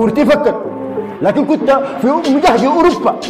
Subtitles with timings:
[0.00, 0.54] كورتي فكت
[1.22, 3.20] لكن كنت في مجهز أوروبا.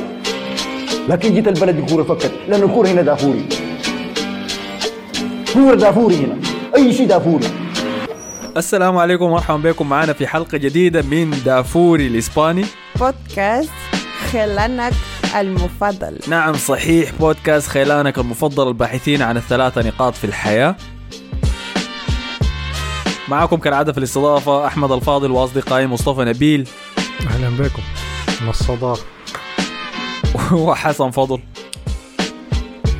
[1.08, 3.44] لكن جيت البلد الكوره فكت لأن الكورة هنا دافوري.
[5.52, 6.36] كورة دافوري هنا
[6.76, 7.46] أي شيء دافوري.
[8.56, 12.64] السلام عليكم ومرحبا بكم معنا في حلقة جديدة من دافوري الإسباني.
[13.00, 13.70] بودكاست
[14.32, 14.92] خلانك
[15.40, 16.18] المفضل.
[16.28, 20.76] نعم صحيح بودكاست خيلانك المفضل الباحثين عن الثلاثة نقاط في الحياة.
[23.30, 26.68] معكم كالعادة في الاستضافة أحمد الفاضل وأصدقائي مصطفى نبيل.
[27.26, 27.82] أهلا بكم.
[28.48, 28.98] نصدار
[30.52, 31.40] وحسن فضل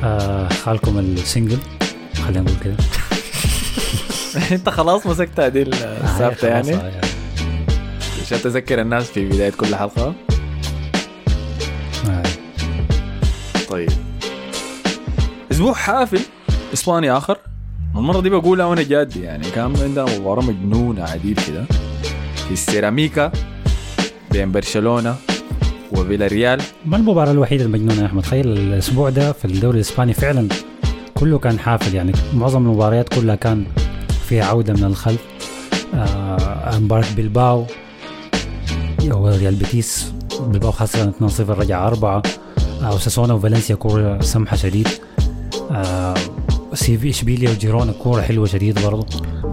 [0.03, 1.57] آه خالكم السنجل.
[2.25, 2.77] خلينا نقول كده.
[4.55, 7.07] أنت خلاص مسكت هذه الثابتة آه، خلاص، يعني؟ آه، يعني.
[8.21, 10.13] عشان تذكر الناس في بداية كل حلقة؟
[12.09, 12.23] آه.
[13.69, 13.89] طيب.
[15.51, 16.21] أسبوع حافل.
[16.73, 17.37] اسباني آخر.
[17.95, 21.65] المرة دي بقولها وأنا جادي يعني كان عندنا مباراة مجنونة عديد كده
[22.35, 23.31] في السيراميكا
[24.31, 25.15] بين برشلونة
[25.91, 26.61] وفيلاريال.
[26.85, 30.47] ما المباراة الوحيدة المجنونة يا أحمد؟ تخيل الأسبوع ده في الدوري الإسباني فعلا
[31.13, 32.11] كله كان حافل يعني.
[32.33, 33.65] معظم المباريات كلها كان
[34.29, 35.21] فيها عودة من الخلف.
[35.95, 37.65] آه مباراة بلباو
[39.11, 42.21] أو ريال بيتيس بلباو خسر 2-0 رجع 4
[42.83, 44.87] آه وساسونا وفالنسيا كورة سمحة شديد.
[45.71, 46.13] آه
[46.73, 49.05] سيفي اشبيليا وجيرونا كورة حلوة شديد برضو.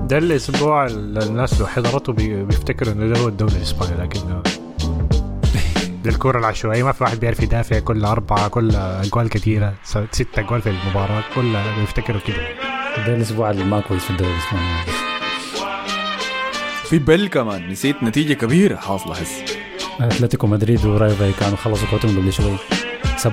[0.06, 4.20] ده الأسبوع اللي الناس لو حضرته بي- بيفتكروا انه ده هو الدوري الإسباني لكن
[6.02, 6.82] دي الكرة العشوائية.
[6.82, 9.74] ما في واحد بيعرف يدافع كل أربعة كل أجوال كثيرة
[10.12, 12.36] ست أجوال في المباراة كلها بيفتكروا كده.
[13.06, 14.98] ده الأسبوع اللي ما كويس في الدوري الإسباني.
[16.84, 19.44] في بل كمان نسيت نتيجة كبيرة حاصلة هسه.
[20.00, 22.56] أتلتيكو مدريد ورايو فايكانو خلصوا كورتهم قبل شوي.
[23.18, 23.28] 7-0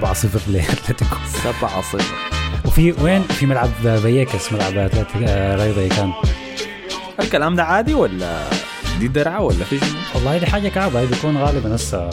[0.49, 1.15] لأتلتيكو.
[1.43, 2.03] 7 0
[2.75, 4.77] وفي وين؟ في ملعب فاييكاس ملعب
[5.27, 6.13] آه، رايو فايكانو
[7.19, 8.43] الكلام ده عادي ولا
[8.99, 12.09] دي درعة ولا في شنو؟ والله دي حاجة كعبة هي بيكون غالبا هسه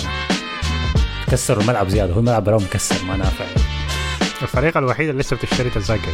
[1.31, 3.45] كسروا الملعب زيادة هو الملعب براهم مكسر ما نافع.
[4.43, 6.13] الفريق الوحيد اللي لسه بتشتري تذاكر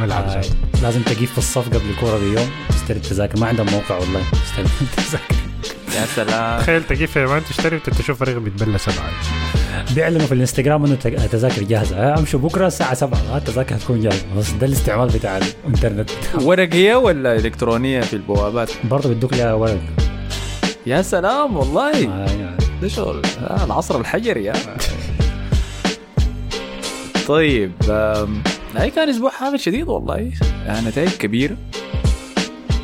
[0.00, 0.50] ملعب آه، زي
[0.82, 3.40] لازم تقيف في الصف قبل الكورة بيوم تشتري التذاكر.
[3.40, 5.34] ما عندهم موقع والله تشتري التذاكر
[5.94, 6.60] يا سلام.
[6.60, 9.10] تخيل تجي في تشتري انت تشوف فريق بيتبلى سبعة.
[9.94, 11.96] بيعلنوا في الانستغرام إنه التذاكر جاهزة.
[11.96, 14.24] آه، امشوا بكرة الساعة 7 آه، التذاكر هتكون جاهزة.
[14.38, 16.10] بس ده الاستعمال بتاع الإنترنت.
[16.46, 19.80] ورقيه ولا إلكترونية في البوابات؟ برضه بيدوك لها ورق.
[20.86, 21.92] يا سلام والله.
[21.92, 22.56] آه، يعني.
[22.82, 23.22] ده شغل.
[23.40, 24.52] آه العصر الحجري يا.
[27.28, 28.42] طيب آم،
[28.76, 30.30] هاي كان أسبوع حافل شديد والله.
[30.66, 31.56] يعني نتائج كبيرة.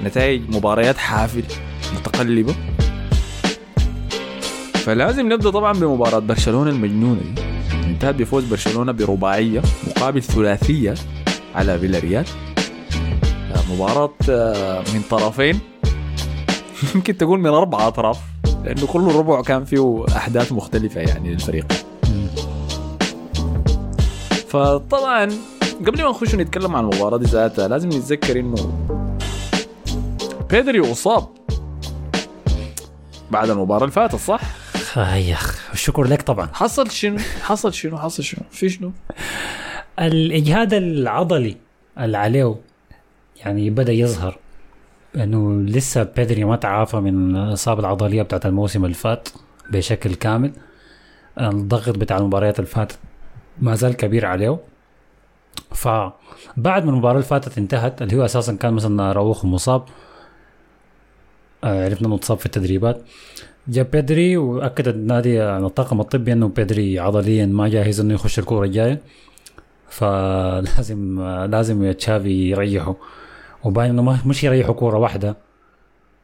[0.04, 1.42] نتائج مباريات حافل.
[1.94, 2.54] متقلبة.
[4.84, 7.43] فلازم نبدأ طبعا بمباراة برشلونة المجنونة دي
[7.87, 10.94] انتهت بفوز برشلونة برباعية مقابل ثلاثية
[11.54, 12.25] على فيلاريال
[13.54, 15.60] آه، مباراة آه، من طرفين
[16.94, 18.19] يمكن تقول من أربع أطراف
[18.65, 21.72] لأنه كل ربع كان فيه أحداث مختلفة يعني للفريق.
[24.49, 25.28] فطبعا
[25.87, 28.88] قبل ما نخش نتكلم عن المباراة دي ذاتها لازم نتذكر إنه
[30.50, 31.28] بيدري أصاب
[33.31, 34.61] بعد المباراة اللي فاتت صح؟
[34.98, 38.92] اخ الشكر لك طبعا حصل شنو؟ حصل شنو؟ حصل شنو؟ في شنو؟
[39.98, 41.56] الإجهاد العضلي
[41.98, 42.56] اللي عليه
[43.36, 44.38] يعني بدأ يظهر
[45.16, 49.28] إنه لسه بيدري ما تعافى من الإصابة العضلية بتاعت الموسم اللي فات
[49.70, 50.52] بشكل كامل
[51.41, 52.98] الضغط بتاع المباريات اللي فاتت
[53.58, 54.58] ما زال كبير عليه
[55.70, 59.84] فبعد ما المباراة اللي فاتت انتهت اللي هو أساسا كان مثلا راوخ مصاب
[61.64, 63.02] آه، عرفنا إنه اتصاب في التدريبات
[63.68, 69.00] جاء بيدري وأكد النادي الطاقم الطبي أنه بيدري عضليا ما جاهز أنه يخش الكورة الجاية.
[69.88, 72.94] فلازم لازم تشافي يريحه.
[73.64, 75.36] وباين أنه ما- مش يريحه كورة واحدة.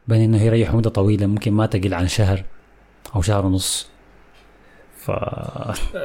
[0.07, 2.43] باين أنه يريحه مدة طويلة ممكن ما تقل عن شهر
[3.15, 3.89] أو شهر ونص.
[4.97, 5.11] ف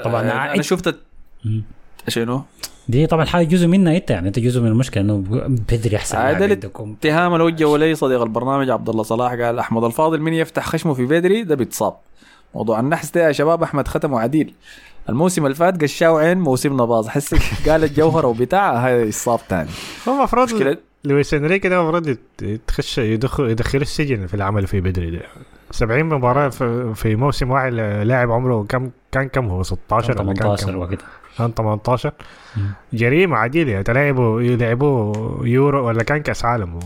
[0.05, 0.97] طبعا أنا عاد- شفت
[1.45, 1.65] مم.
[2.09, 2.43] شنو؟
[2.89, 5.25] دي طبعا حاجة جزء منها إنت يعني إنت جزء من المشكلة إنه
[5.73, 6.97] بدري احسن عاد لاعب اللي- عندكم.
[7.01, 11.07] اتهام الوجه ولي صديق البرنامج عبد الله صلاح قال أحمد الفاضل من يفتح خشمه في
[11.07, 11.95] بدري؟ ده بيتصاب.
[12.55, 14.55] موضوع النحس ده يا شباب أحمد ختمه عديل.
[15.09, 17.35] الموسم اللي فات قشاو عين موسمنا باظ حس
[17.69, 19.69] قال الجوهره وبتاع هاي الصاب تاني.
[20.09, 24.81] هو المفروض مشكلة؟ لويس إنريكي ده المفروض يت- تخش يدخل يدخل السجن في العمل في
[24.81, 25.23] بدري ده.
[25.71, 27.73] 70 مباراة في, في موسم واحد
[28.05, 31.05] لاعب عمره كم كان كم هو؟ 16 ولا كان 18 كم؟ وكده
[31.39, 32.13] كان 18
[32.57, 32.63] مم.
[32.93, 35.15] جريمة عديدة يعني تلعبوا يلعبوا
[35.47, 36.81] يورو ولا كان كأس عالم هو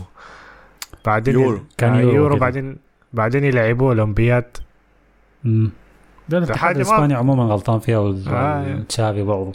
[1.05, 1.59] بعدين يورو.
[1.77, 2.37] كان آه، يورو يورو.
[2.37, 2.77] بعدين
[3.13, 4.57] بعدين يلعبوا أولمبياد.
[6.29, 8.75] ده الاتحاد الإسباني عموما غلطان فيها آه.
[8.79, 9.51] وتشافي برضه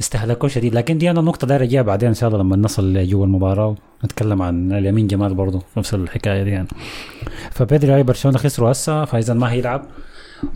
[0.00, 3.26] استهلكوا شديد لكن دي أنا النقطه داير اجيها بعدين إن شاء الله لما نصل جوا
[3.26, 3.74] المباراة
[4.04, 6.68] نتكلم عن اليمين جمال برضه نفس الحكاية دي يعني
[7.50, 9.84] فبدري هاي برشلونة خسروا هسه فاذا ما هيلعب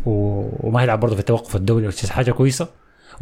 [0.06, 2.68] وما هيلعب برضه في التوقف الدولي حاجة كويسة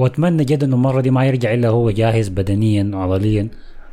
[0.00, 3.48] وأتمنى جدا إنه المرة دي ما يرجع إلا هو جاهز بدنيا وعضليا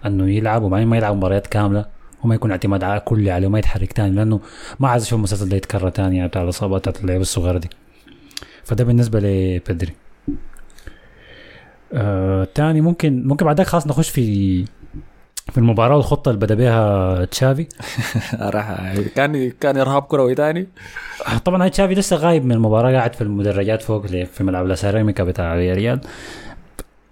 [0.05, 1.85] إنه يلعب وبعدين ما يلعب مباريات كاملة
[2.23, 4.39] وما يكون اعتماد كلي عليه وما يتحرك تاني لأنه
[4.79, 7.69] ما عايز أشوف المسلسل ده يتكرر تاني يعني بتاع الاصابات بتاعت اللعيبة الصغيرة دي.
[8.63, 9.93] فده بالنسبة لبدري.
[11.93, 14.65] آه تاني ممكن ممكن بعدك خلاص نخش في
[15.51, 17.67] في المباراة والخطة اللي بدا بها تشافي.
[18.55, 20.67] راح كان كان ارهاب كروي تاني
[21.45, 25.55] طبعا هاي تشافي لسه غايب من المباراة قاعد في المدرجات فوق في ملعب لاسيراميكا بتاع
[25.55, 25.99] ريال.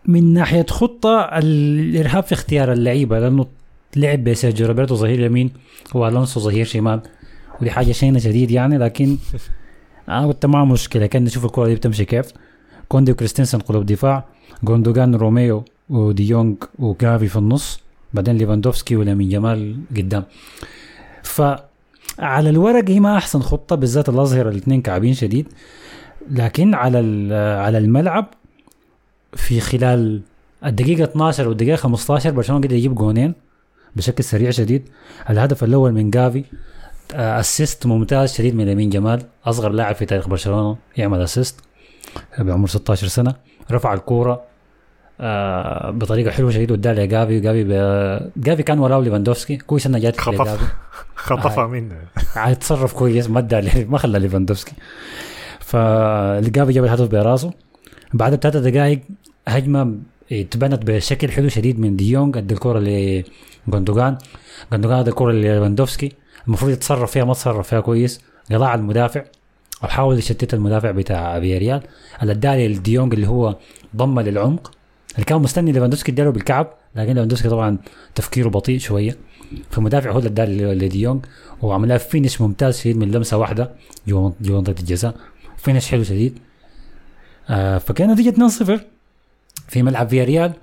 [0.05, 3.45] من ناحية خطة الإرهاب في اختيار اللعيبة لأنه
[3.95, 5.51] لعب بسيرجيو روبرتو ظهير يمين
[5.93, 7.01] وألونسو ظهير شمال.
[7.61, 9.17] ودي حاجة شينة شديد يعني لكن
[10.09, 12.31] أنا قلت ما مشكلة كان نشوف الكرة دي بتمشي كيف.
[12.87, 14.25] كوندي وكريستنسن قلوب دفاع.
[14.63, 17.84] جوندوجان روميو وديونج وجافي في النص.
[18.15, 20.23] بعدين ليفاندوفسكي ولامين جمال قدام.
[21.23, 25.47] فعلى الورق هي ما أحسن خطة بالذات الاظهره الاثنين كعبين شديد.
[26.31, 26.97] لكن على
[27.35, 28.25] على الملعب
[29.33, 30.21] في خلال
[30.65, 33.33] الدقيقة 12 والدقيقة 15 برشلونة قدر يجيب جونين
[33.95, 34.89] بشكل سريع شديد.
[35.29, 36.43] الهدف الأول من جافي
[37.15, 39.21] آه، assist ممتاز شديد من لامين جمال.
[39.45, 41.59] أصغر لاعب في تاريخ برشلونة يعمل assist
[42.39, 43.35] بعمر 16 سنة.
[43.71, 44.54] رفع الكورة.
[45.21, 47.39] آه بطريقة حلوة شديد واداها لجافي.
[47.39, 49.57] جافي جافي كان وراه ليفاندوفسكي.
[49.57, 50.59] كويس انها جات خطف.
[51.15, 51.95] خطفها منه.
[52.35, 53.29] عاد تصرف كويس.
[53.29, 54.73] ما ادى ما خلى ليفاندوفسكي.
[55.59, 57.53] فالجافي جاب الهدف براسه.
[58.13, 59.01] بعد بثلاث دقائق
[59.47, 59.95] هجمة
[60.31, 64.17] اتبنت بشكل حلو شديد من ديونج ادى الكرة لجوندوجان
[64.71, 64.99] جوندوجان.
[64.99, 66.11] ادى الكرة لليفاندوفسكي
[66.47, 68.21] المفروض يتصرف فيها ما تصرف فيها كويس.
[68.65, 69.23] على المدافع.
[69.83, 71.81] وحاول يشتت المدافع بتاع فياريال.
[72.23, 72.33] اللي
[72.67, 73.55] لديونج اللي هو
[73.95, 74.74] ضم للعمق.
[75.15, 77.77] اللي كان مستني ليفاندوفسكي اداله بالكعب لكن ليفاندوفسكي طبعا
[78.15, 79.17] تفكيره بطيء شوية.
[79.71, 81.25] فالمدافع هو اللي اداه لديونج
[81.61, 83.71] وعملها finish ممتاز شديد من لمسة واحدة
[84.07, 85.15] جوا جوا منطقه الجزاء.
[85.57, 86.39] finish حلو شديد.
[87.49, 88.33] آه فكان نتيجة
[88.75, 88.79] 2-0
[89.67, 90.53] في ملعب فياريال.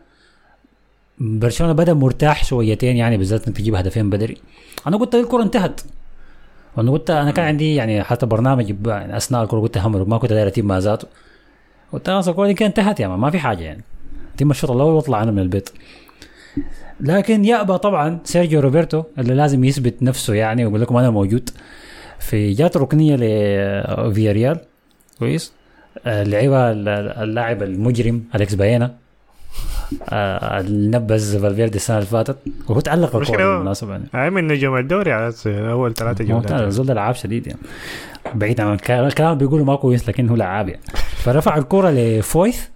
[1.19, 4.37] برشلونة بدأ مرتاح شويتين يعني بالذات إنك تجيب هدفين بدري.
[4.87, 5.81] أنا قلت الكرة انتهت.
[6.77, 10.47] وأنا قلت أنا كان عندي يعني حتى برنامج أثناء الكرة قلت همر ما كنت داير
[10.47, 11.09] اتم ما ذاته
[11.93, 13.85] قلت خلاص الكرة دي كانت انتهت يا ما, ما في حاجة يعني.
[14.37, 15.71] تم الشوط الأول واطلع أنا من البيت.
[17.01, 21.51] لكن يأبى طبعا سيرجيو روبرتو اللي لازم يثبت نفسه يعني ويقول لكم أنا موجود
[22.19, 24.61] في جات ركنية لفياريال.
[25.19, 25.53] كويس.
[26.07, 26.89] آه، لعبها ال-
[27.23, 28.95] اللاعب المجرم أليكس باينا.
[30.09, 32.37] آه، اللي نبز فالفيردي السنة اللي فاتت.
[32.69, 34.31] وهو تعلق الكورة هو- بالمناسبة يعني.
[34.31, 35.95] من نجوم الدوري على أول
[36.35, 36.53] ممتاز.
[36.53, 37.59] جولات الزول ده لعاب شديد يعني.
[38.35, 39.39] بعيد عن الكلام.
[39.39, 40.83] بيقولوا ما كويس لكن هو لعاب يعني.
[41.25, 42.67] فرفع الكرة لفويث.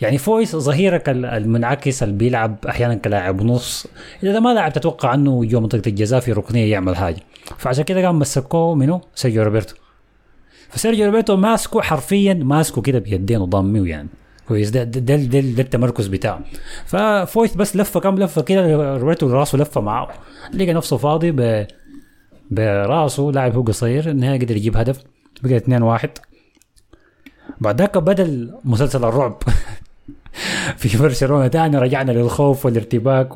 [0.00, 3.86] يعني فويث ظهيرك ال- المنعكس اللي بيلعب أحيانا كلاعب نص.
[4.22, 7.16] إذا ما لاعب تتوقع أنه جوا منطقه الجزاء في ركنية يعمل حاجة.
[7.58, 9.74] فعشان كده قام مسكوه منه سيرجيو روبرتو.
[10.68, 14.08] فسيرجيو روبرتو ماسكه حرفيا ماسكه كده بيدين وضاميه يعني.
[14.48, 14.70] كويس.
[14.70, 16.40] ده ده, ده, ده, ده التمركز بتاعه.
[16.86, 20.08] ففويث بس لفه كم لفة كده روبرتو راسه لفة معاه
[20.54, 21.66] لقى نفسه فاضي ب
[22.50, 25.00] براسه لاعب هو قصير النهايه قدر يجيب هدف.
[25.42, 26.10] بقى 2 1
[27.60, 29.42] بعد ذاك بدا مسلسل الرعب.
[30.80, 33.28] في برشلونة تاني رجعنا للخوف والارتباك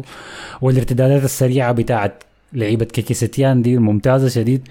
[0.61, 4.69] والارتدادات السريعة بتاعت لعيبة كيكي ستيان دي ممتازة شديد.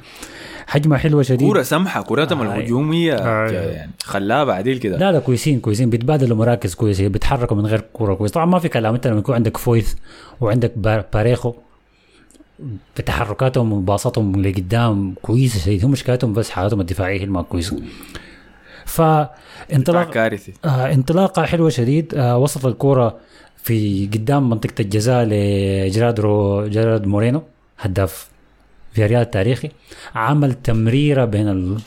[0.67, 1.47] حجمها حلوة شديد.
[1.47, 2.55] كورة سمحة كورتهم آه.
[2.55, 3.13] الهجومية.
[3.13, 3.49] آه.
[3.51, 4.97] يعني خلابه عديل كده.
[4.97, 5.89] لا لا كويسين كويسين.
[5.89, 8.31] بيتبادلوا مراكز كويسه بيتحركوا من غير كورة كويس.
[8.31, 9.93] طبعا ما في كلام انت لما يكون عندك فويث
[10.41, 11.53] وعندك بار- باريخو
[12.97, 15.85] بتحركاتهم وباصاتهم لقدام كويسة شديد.
[15.85, 17.79] هم مشكلتهم بس حالتهم الدفاعية هي ما كويسه
[18.89, 20.53] فانطلاق كارثي.
[20.65, 22.15] آه انطلاقة حلوة شديد.
[22.15, 23.17] آه وسط الكورة
[23.63, 27.43] في قدام منطقة الجزاء لجيرارد مو جيرارد مورينو
[27.79, 28.29] هداف
[28.93, 29.69] فياريال التاريخي
[30.15, 31.77] عمل تمريرة بين ال...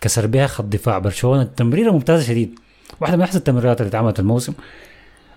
[0.00, 1.44] كسر بها خط دفاع برشلونة.
[1.44, 2.58] تمريره ممتازة شديد.
[3.00, 4.52] واحدة من أحسن التمريرات اللي اتعملت الموسم.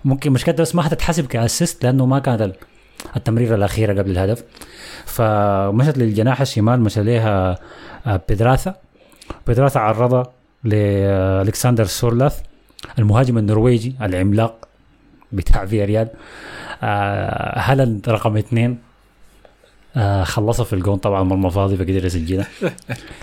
[0.04, 2.54] ممكن مشكلتها بس ما حتتحسب ك assist لأنه ما كانت ال-
[3.16, 4.44] التمريرة الأخيرة قبل الهدف.
[5.04, 7.58] فمشت للجناح الشمال مشى لها
[8.06, 8.74] آه، بيدراثا
[9.46, 10.37] بيدراثا عرضها.
[10.64, 12.40] لألكسندر سورلوث
[12.98, 14.68] المهاجم النرويجي العملاق
[15.32, 16.08] بتاع فياريال
[16.82, 18.78] آه هالاند رقم اثنين
[19.96, 22.46] آه خلصها في الجون طبعا مرمى فاضي فقدر يسجلها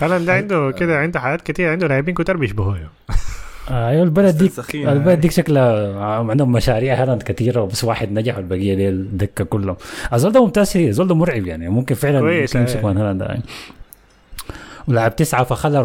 [0.00, 2.78] ده عنده كده عنده حاجات كتير عنده لاعبين كتار بيشبهوه
[3.70, 4.74] آه أيوه البلد ديك.
[4.74, 9.76] البلد ديك شكلها عندهم مشاريع هالاند كثيره وبس واحد نجح والبقية دي الدكه كلهم
[10.12, 12.86] الزول ده ممتاز شديد الزول ده مرعب يعني ممكن فعلا يمسك آه.
[12.86, 13.42] من هالاند يعني.
[14.88, 15.82] ولعب تسعة فخلى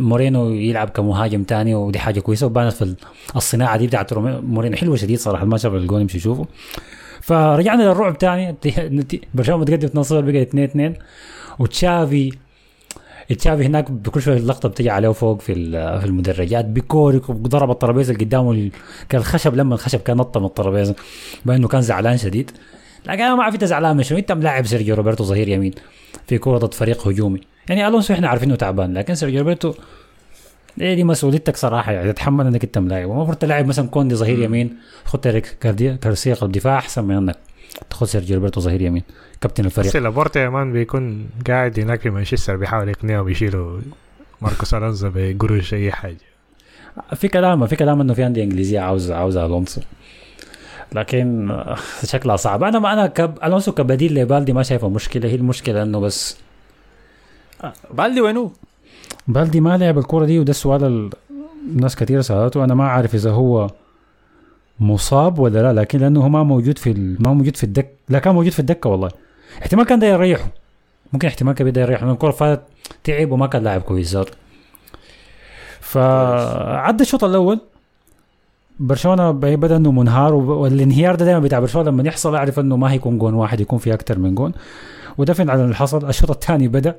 [0.00, 2.46] مورينو يلعب كمهاجم تاني ودي حاجة كويسة.
[2.46, 2.94] وبانت في
[3.36, 6.46] الصناعة دي بتاعت مورينو حلوة شديد صراحة ما شاف الجون يمشي يشوفه.
[7.20, 8.56] فرجعنا للرعب تاني.
[9.34, 10.94] برشلونة متقدم 2-0 بقى 2 2
[11.58, 12.32] وتشافي
[13.38, 15.54] تشافي هناك بكل شوية اللقطه بتجي عليه فوق في
[16.00, 16.64] في المدرجات.
[16.64, 18.70] بكورك وضرب الترابيزة اللي قدامه
[19.08, 20.94] كان الخشب لما الخشب كان نط من الترابيزة
[21.44, 22.50] بان انه كان زعلان شديد.
[23.06, 24.18] لكن أنا ما أعرف إنت زعلان من شنو.
[24.18, 25.72] أنت ملاعب سيرجيو روبرتو ظهير يمين
[26.26, 27.40] في كورة ضد فريق هجومي.
[27.68, 29.74] يعني ألونسو إحنا عارفين انه تعبان لكن سيرجيو روبرتو
[30.80, 33.08] إيه دي مسؤوليتك صراحة يعني تتحمل إنك أنت ملاعب.
[33.08, 37.36] ومفروض تلاعب مثلا كوندي ظهير يمين خت جارسيا جارسيا قلب دفاع أحسن من إنك
[37.90, 39.02] تاخذ سيرجيو روبرتو ظهير يمين
[39.40, 39.88] كابتن الفريق.
[39.88, 43.80] بس لابورتا يا man بيكون قاعد هناك في مانشستر بيحاول يقنعه بيشيلوا
[44.40, 46.16] ماركوس الونزو بقروش أي حاجة.
[47.14, 49.80] في كلام في كلام إنه في أندية إنجليزية عاوز عاوز ألونسو.
[50.92, 51.56] لكن
[52.04, 52.62] شكلها صعب.
[52.62, 53.38] أنا ما أنا كب...
[53.44, 55.28] ألونسو كبديل لبالدي ما شايفه مشكلة.
[55.28, 56.36] هي المشكلة إنه بس
[57.90, 58.52] بالدي وينو؟
[59.28, 61.10] بالدي ما لعب الكوره دي وده السؤال ال-
[61.68, 62.64] الناس كثير سألته.
[62.64, 63.70] أنا ما عارف إذا هو
[64.80, 67.16] مصاب ولا لا لكن لأنه هو ما موجود في.
[67.20, 69.08] ما موجود في الدك لا كان موجود في الدكة والله.
[69.62, 70.48] احتمال كان ده يريحه.
[71.12, 72.62] ممكن احتمال كبير ده يريحه لأن الكوره فاتت
[73.04, 74.32] تعب وما كان لاعب كويس ذاته.
[75.80, 77.60] فعدى الشوط الأول.
[78.80, 81.90] برشلونة بدأ إنه منهار والانهيار ده دائما بتاع برشلونة.
[81.90, 84.52] لما يحصل أعرف إنه ما هيكون جون واحد يكون في أكثر من جون.
[85.18, 86.94] ودفن على اللي حصل الشوط الثاني بدأ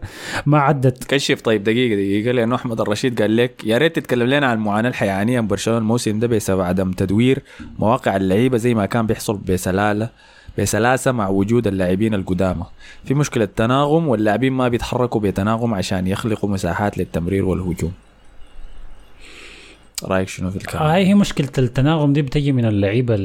[0.45, 1.03] ما عدت.
[1.03, 1.41] كشف.
[1.41, 4.98] طيب دقيقة دقيقة لأنه أحمد الرشيد قال لك يا ريت تتكلم لنا عن المعاناة اللي
[4.98, 7.43] حيعانيها برشلونة الموسم ده بسبب عدم تدوير
[7.79, 10.10] مواقع اللعيبة زي ما كان بيحصل بسلالة
[10.60, 12.65] بسلاسة مع وجود اللاعبين القدامى.
[13.05, 17.91] في مشكلة تناغم واللاعبين ما بيتحركوا بتناغم عشان يخلقوا مساحات للتمرير والهجوم.
[20.03, 23.15] رأيك شنو في الكلام؟ هاي هي مشكلة التناغم دي بتجي من اللعيبة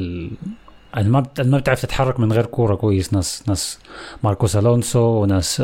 [0.97, 3.13] ما ما بتعرف تتحرك من غير كورة كويس.
[3.13, 3.79] ناس ناس
[4.23, 5.63] ماركوس الونسو وناس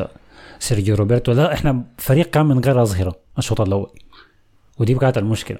[0.59, 1.31] سيرجيو روبرتو.
[1.31, 3.89] لا إحنا فريق كان من غير أظهرة الشوط الأول.
[4.79, 5.57] ودي كانت المشكلة.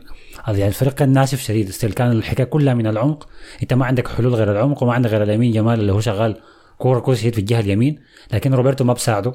[0.47, 1.69] يعني الفريق كان ناشف شديد.
[1.69, 3.27] still كان الحكاية كلها من العمق.
[3.62, 6.38] أنت ما عندك حلول غير العمق وما عندك غير اليمين جمال اللي هو شغال
[6.77, 8.00] كورة كويس في الجهة اليمين.
[8.33, 9.33] لكن روبرتو ما بساعده.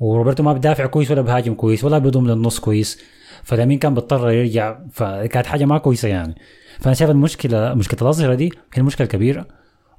[0.00, 2.98] وروبرتو ما بدافع كويس ولا بهاجم كويس ولا بيضم للنص كويس.
[3.42, 4.78] فاليمين كان بيضطر يرجع.
[4.92, 6.34] فكانت حاجة ما كويسة يعني.
[6.80, 9.46] فأنا شايف المشكلة مشكله الأظهرة دي هي المشكلة الكبيره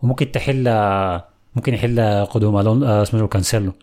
[0.02, 0.70] وممكن تحل
[1.56, 3.74] ممكن يحل قدوم الون آه، اسمه كانسيلو.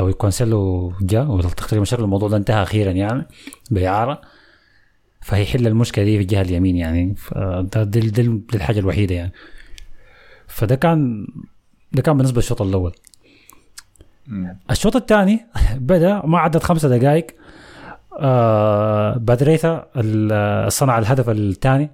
[0.00, 3.26] لو كانسيلو جاء وتقريبا شكل الموضوع ده انتهى أخيرا يعني
[3.70, 4.20] بإعارة
[5.20, 7.14] فهيحل المشكلة دي في الجهة اليمين يعني.
[7.14, 9.32] فده دي, دي, دي الحاجة الوحيدة يعني.
[10.46, 11.26] فده كان
[11.92, 12.94] ده كان بالنسبة للشوط الأول.
[14.70, 15.46] الشوط الثاني
[15.90, 17.26] بدأ ما عدت خمسة دقائق
[18.20, 19.86] آه بادريثا
[20.68, 21.90] صنع الهدف الثاني.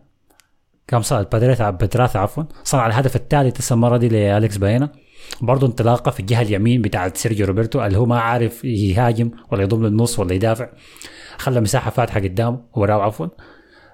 [0.86, 2.44] كم صار؟ بادريثا بادراثا عفوا.
[2.64, 4.92] صنع الهدف الثالث لسه المرة دي لالكس باينا.
[5.40, 9.86] برضه انطلاقة في الجهة اليمين بتاعت سيرجيو روبرتو اللي هو ما عارف يهاجم ولا يضم
[9.86, 10.68] للنص ولا يدافع.
[11.38, 13.26] خلى مساحة فاتحة قدامه وراه عفوا.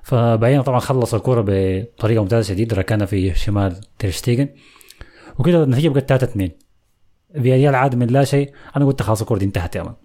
[0.03, 4.49] فباينا طبعا خلص الكرة بطريقة ممتازة شديد ركنها في شمال تيرشتيجن
[5.39, 6.51] وكده النتيجة بقت 3 2
[7.33, 8.53] فياريال عاد من لا شيء.
[8.77, 9.97] أنا قلت خلاص الكره دي انتهت يا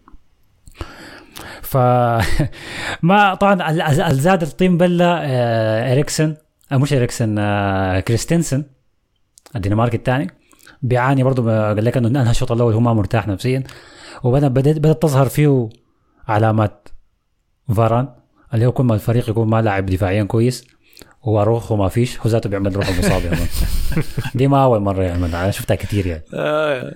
[1.71, 1.77] ف
[3.09, 6.35] ما طبعا ال- ال- الزاد الطين بله آه، كريستنسن
[6.71, 8.63] آه، مش إريكسن آه، كريستنسن
[9.55, 10.27] الدنمارك الثاني.
[10.81, 13.63] بيعاني برضه قال لك إنه انهى الشوط الأول هو ما مرتاح نفسيا.
[14.23, 15.69] وبدا بدات بدأت تظهر فيه
[16.27, 16.87] علامات
[17.75, 18.07] فاران
[18.53, 20.67] اللي هو كل ما الفريق يكون ما لاعب دفاعيا كويس
[21.23, 23.47] واروخو ما فيش هو ذاته بيعمل روح المصاب يا مان
[24.35, 26.23] دي ما أول مرة يعمل أنا شفتها كتير يعني.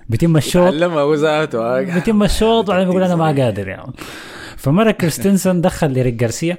[0.10, 1.82] بيتم الشوط علمها هو ذاته.
[1.82, 3.92] بيتم الشوط وبعدين بيقول أنا ما قادر يعني.
[4.66, 6.58] فمرة كريستنسن دخل ليريك جارسيا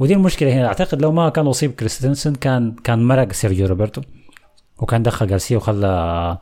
[0.00, 0.66] ودي المشكلة هنا.
[0.66, 4.00] أعتقد لو ما كان أصيب كريستنسن كان كان مرق سيرجيو روبرتو
[4.78, 6.38] وكان دخل جارسيا وخلى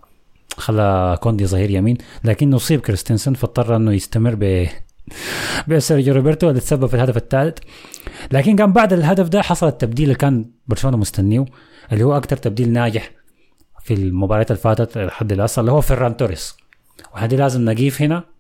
[0.56, 1.98] خلى كوندي ظهير يمين.
[2.24, 4.66] لكنه أصيب كريستنسن فاضطر إنه يستمر ب
[5.68, 7.58] بسيرجيو روبرتو اللي تسبب في الهدف الثالث.
[8.32, 11.44] لكن كان بعد الهدف ده حصل التبديل اللي كان برشلونة مستنيه
[11.92, 13.10] اللي هو أكثر تبديل ناجح
[13.84, 16.56] في المباريات اللي فاتت لحد الان اللي هو فيران توريس.
[17.14, 18.33] وهذه لازم نقيف هنا.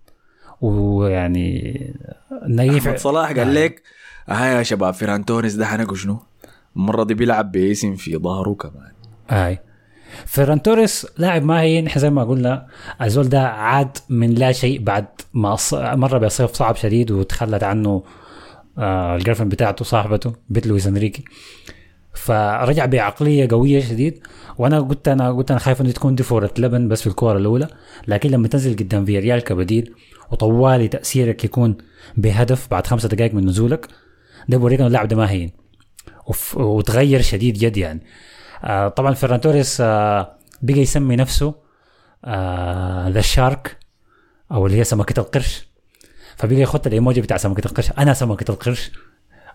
[0.64, 1.80] ويعني
[2.48, 3.82] نقيف أحمد صلاح قال لك
[4.28, 6.18] ها يا شباب فيران توريس ده حنقول شنو؟
[6.76, 8.92] المرة دي بيلعب باسم في ظهره كمان.
[9.28, 9.58] هاي.
[10.26, 12.66] فيران توريس لاعب ما هي نحن زي ما قلنا
[13.02, 18.02] الزول ده عاد من لا شيء بعد ما أص- مر بصيف صعب شديد وتخلت عنه
[18.78, 21.24] آه ال girlfriend بتاعته صاحبته بت لويس إنريكي.
[22.14, 24.20] فرجع بعقلية قوية شديد
[24.58, 27.68] وأنا قلت أنا قلت أنا خايف إنه تكون دي فوره لبن بس في الكورة الأولى
[28.08, 29.94] لكن لما تنزل قدام فياريال كبديل
[30.34, 31.76] وطوالي تأثيرك يكون
[32.16, 33.86] بهدف بعد خمسة دقائق من نزولك
[34.48, 35.52] ده بوريك إنه اللاعب ده ما هين.
[36.54, 38.00] وتغير شديد جد يعني.
[38.64, 41.54] آه طبعا فيران توريس آه بقى يسمي نفسه
[43.08, 43.78] the shark
[44.52, 45.68] أو اللي هي سمكة القرش.
[46.36, 47.90] فبقى يخط الإيموجي بتاع سمكة القرش.
[47.98, 48.90] أنا سمكة القرش.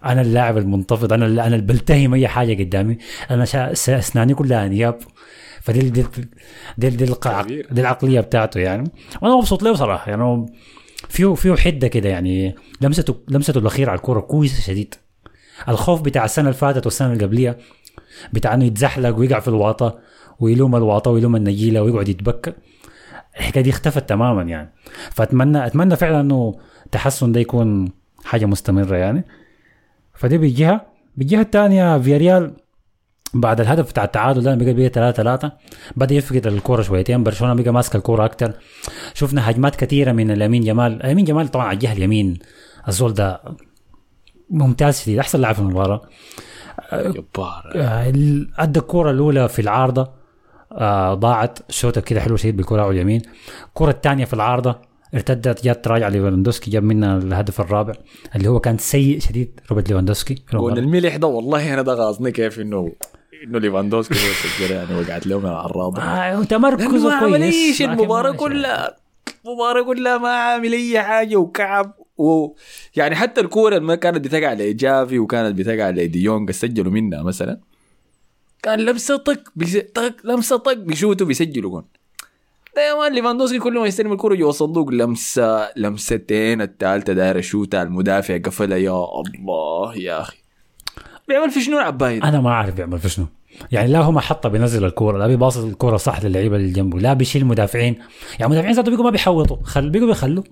[0.06, 1.14] أنا اللاعب المنتفض.
[1.14, 2.98] أنا أنا اللي بلتهم اي حاجة قدامي.
[3.32, 3.44] أنا
[3.74, 5.00] اسناني كلها انياب
[5.62, 6.06] فدي دي
[6.78, 7.42] دي, دي, القع-.
[7.72, 8.92] دي العقلية بتاعته يعني.
[9.22, 10.46] وأنا مبسوط له صراحة يعني
[11.10, 14.96] فيه فيه حده كده يعني لمسته لمسته الاخيره على الكورة كويسه شديد.
[15.70, 17.56] الخوف بتاع السنة اللي فاتت والسنة اللي قبليها
[18.34, 20.00] بتاع إنه يتزحلق ويقع في الواطة
[20.40, 22.54] ويلوم الواطة ويلوم النجيلة ويقعد يتبكى.
[23.40, 24.74] الحكاية دي اختفت تماما يعني.
[25.12, 27.92] فاتمنى أتمنى فعلا إنه التحسن ده يكون
[28.24, 29.24] حاجة مستمرة يعني.
[30.14, 30.86] فدي بجهه
[31.18, 32.54] بالجهة الثانية فياريال
[33.34, 35.52] بعد الهدف بتاع التعادل ده بقى بقى 3 3
[35.96, 37.24] بدأ يفقد الكوره شويتين.
[37.24, 38.54] برشلونة بقى ماسك الكوره أكتر.
[39.14, 40.98] شفنا هجمات كثيرة من لامين جمال.
[40.98, 42.40] لامين جمال طبعا على الجهة اليمين.
[42.88, 43.42] الزول ده
[44.50, 46.02] ممتاز شديد أحسن لاعب في المباراة.
[46.94, 48.14] جبار آه،
[48.58, 50.12] أدى الكوره الأولى في العارضة.
[50.72, 51.60] آه ضاعت.
[51.72, 53.22] شوطة كده حلوة شديد بالكرة على اليمين.
[53.68, 54.76] الكرة الثانية في العارضة.
[55.14, 57.94] ارتدت جات راجعة ليفاندوسكي جاب منها الهدف الرابع
[58.36, 60.34] اللي هو كان سيء شديد روبرت ليفاندوسكي.
[60.54, 60.80] طول المباراة.
[60.80, 62.92] الملح ده والله أنا ده غاصني كيف إنه
[63.44, 67.44] إنه ليفاندوسكي هو السجل يعني وقعت له من العارضة آه لأنه تمركزه ما كويس عمل
[67.44, 68.98] إيش لكن المباراة كلها
[69.46, 72.56] المباراة كلها ما عامل أي حاجة وكعب و
[72.96, 77.60] يعني حتى الكورة اللي ما كانت بتقع لجافي وكانت بتقع لديونج سجلوا منها مثلا.
[78.64, 79.78] كان لمسه طق بيس...
[79.78, 81.86] طق لمسه طق بيشوتوا بيسجلوا جون.
[82.76, 87.84] ده يا man ليفاندوسكي كل ما يستلم الكورة جوا الصندوق لمسة لمستين الثالثه دايرة شوتها
[87.84, 88.78] المدافع قفلها.
[88.78, 90.38] يا الله يا أخي.
[91.30, 93.26] بيعمل في شنو العباية ده؟ أنا ما أعرف بيعمل في شنو.
[93.72, 97.14] يعني لا هو ما حطه بينزل الكورة لا بيباص الكورة صح للعيبة اللي جنبه لا
[97.14, 97.94] بيشيل مدافعين
[98.40, 100.44] يعني المدافعين ذاته بيقوا ما بيحوطوا خل بيقوا بيخلوا.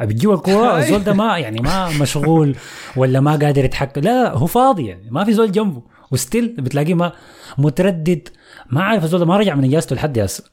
[0.00, 2.54] بتجيب الكورة الزول ده ما يعني ما مشغول
[2.96, 4.00] ولا ما قادر يتحكم.
[4.00, 5.82] لا هو فاضي يعني ما في زول جنبه.
[6.10, 7.12] و still بتلاقيه ما
[7.58, 8.28] متردد.
[8.70, 10.44] ما عارف الزول ده ما رجع من إجازته لحد هسه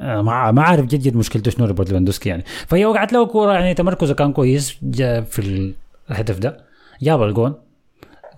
[0.00, 2.44] آه، ما ما عارف جد جد مشكلته شنو روبرت ليفاندوفسكي يعني.
[2.66, 4.70] فهي وقعت له كورة يعني تمركزه كان كويس
[5.30, 5.72] في
[6.10, 6.64] الهدف ده.
[7.02, 7.54] جاب الجون.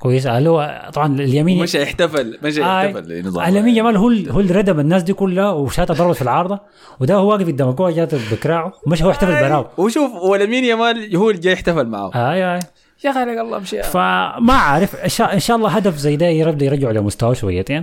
[0.00, 0.26] كويس.
[0.26, 4.40] قال له طبعا اليمين مش يحتفل مش آه، يحتفل لنظام لامين جمال هو ال- هو
[4.40, 6.60] اللي ردم الناس دي كلها وشاتها ضربت في العارضة.
[7.00, 8.72] وده هو واقف قدام الكورة جات بكراعه.
[8.86, 12.60] مش هو احتفل براو وشوف ولمين يامال هو اللي جاي يحتفل معاه اي اي
[13.04, 13.82] يا خالق الله مشي.
[13.82, 17.82] فما عارف إن شاء الله هدف زي ده يرد يرجعه لمستواه شويتين.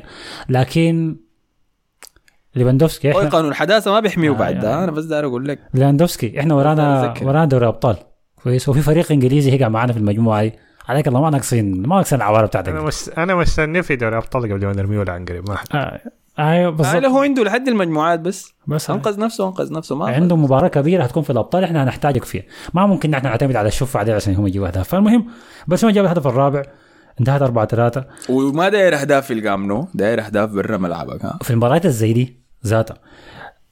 [0.50, 1.16] لكن
[2.56, 4.70] ليفاندوفسكي هو إحنا قانون الحداثه ما بيحميه آه، بعد ده.
[4.70, 4.84] يعني.
[4.84, 5.60] أنا بس داير أقول لك.
[5.74, 7.14] ليفاندوفسكي إحنا ورانا.
[7.22, 7.96] ورانا دوري أبطال.
[8.44, 8.70] كويس.
[8.70, 10.54] وفي فريق إنجليزي هيقع معانا في المجموعة دي.
[10.88, 12.82] عليك الله ما ناقصين ما ناقصين العواره بتاعتك أنا.
[12.82, 13.10] مس...
[13.18, 16.02] أنا مستني في دوري أبطال قبل ما نرميه ولا قريب ما آه،
[16.40, 18.54] أيوه آه بالضبط هو عنده لحد المجموعات بس.
[18.68, 22.44] بس أنقذ نفسه أنقذ نفسه ما عنده مباراة كبيرة هتكون في الأبطال إحنا هنحتاجك فيها.
[22.74, 24.88] ما ممكن نحن نعتمد على الشفعه دي عشان هم يجيبوا أهداف.
[24.88, 25.28] فالمهم
[25.68, 26.62] برشلونه جاب الهدف الرابع
[27.20, 31.86] انتهت 4 3 وما داير أهداف في الجامنو داير أهداف برا ملعبك ها؟ في المباريات
[31.86, 32.98] الزي دي ذاتها.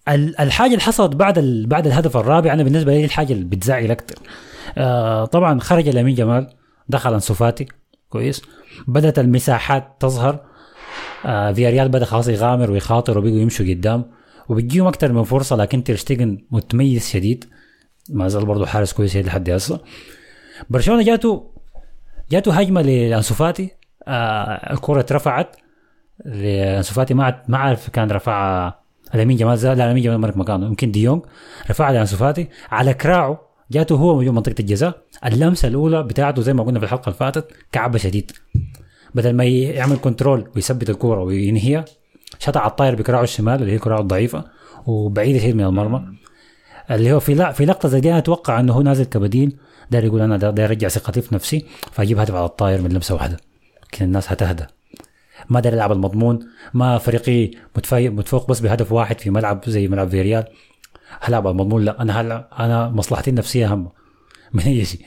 [0.10, 1.67] ال- الحاجة اللي حصلت بعد ال...
[1.67, 4.15] بعد الهدف الرابع أنا بالنسبة لي الحاجة اللي بتزعل أكثر
[4.78, 6.47] آه طبعا خرج لامين يامال.
[6.89, 7.67] دخل انسو فاتي
[8.10, 8.41] كويس.
[8.88, 10.39] بدأت المساحات تظهر.
[11.26, 14.06] آه فياريال بدأ خلاص يغامر ويخاطر وبيقوا يمشوا قدام.
[14.50, 17.45] وبتجيهم أكثر من فرصة لكن تير شتيجن متميز شديد.
[18.10, 19.80] ما زال برضه حارس كويس لحد هسه.
[20.69, 21.52] برشلونة جاته
[22.32, 23.71] جاته هجمة لانسو فاتي
[24.08, 25.56] آه الكرة اترفعت.
[26.26, 28.80] لانسو فاتي ما ما عارف كان رفعها
[29.13, 30.65] لامين يامال زاد لا لامين يامال مرك مكانه.
[30.65, 31.21] يمكن ديونج
[31.69, 36.63] رفعها لانسو فاتي على كراعه جاته هو موجود منطقة الجزاء اللمسة الأولى بتاعته زي ما
[36.63, 38.32] قلنا في الحلقة اللي فاتت كعبة شديد.
[39.15, 41.86] بدل ما يعمل control ويثبت الكورة وينهيها
[42.39, 44.43] شات على الطاير بكراعه الشمال اللي هي كراعه الضعيفة
[44.86, 46.06] وبعيدة شديد من المرمى.
[46.91, 49.58] اللي هو في لا في لقطة زي دي أتوقع إنه هو نازل كبديل
[49.91, 53.15] داير يقول أنا دا- داير أرجع ثقتي في نفسي فأجيب هدف على الطاير من لمسة
[53.15, 53.38] واحدة.
[53.91, 54.63] كده الناس هتهدى.
[55.49, 56.39] ما داير يلعب المضمون
[56.73, 57.51] ما فريقي
[58.10, 60.43] متفوق بس بهدف واحد في ملعب زي ملعب فياريال
[61.21, 63.89] هلعب المضمون لا أنا هلعب أنا مصلحتي النفسية اهم
[64.54, 65.01] من أي شيء.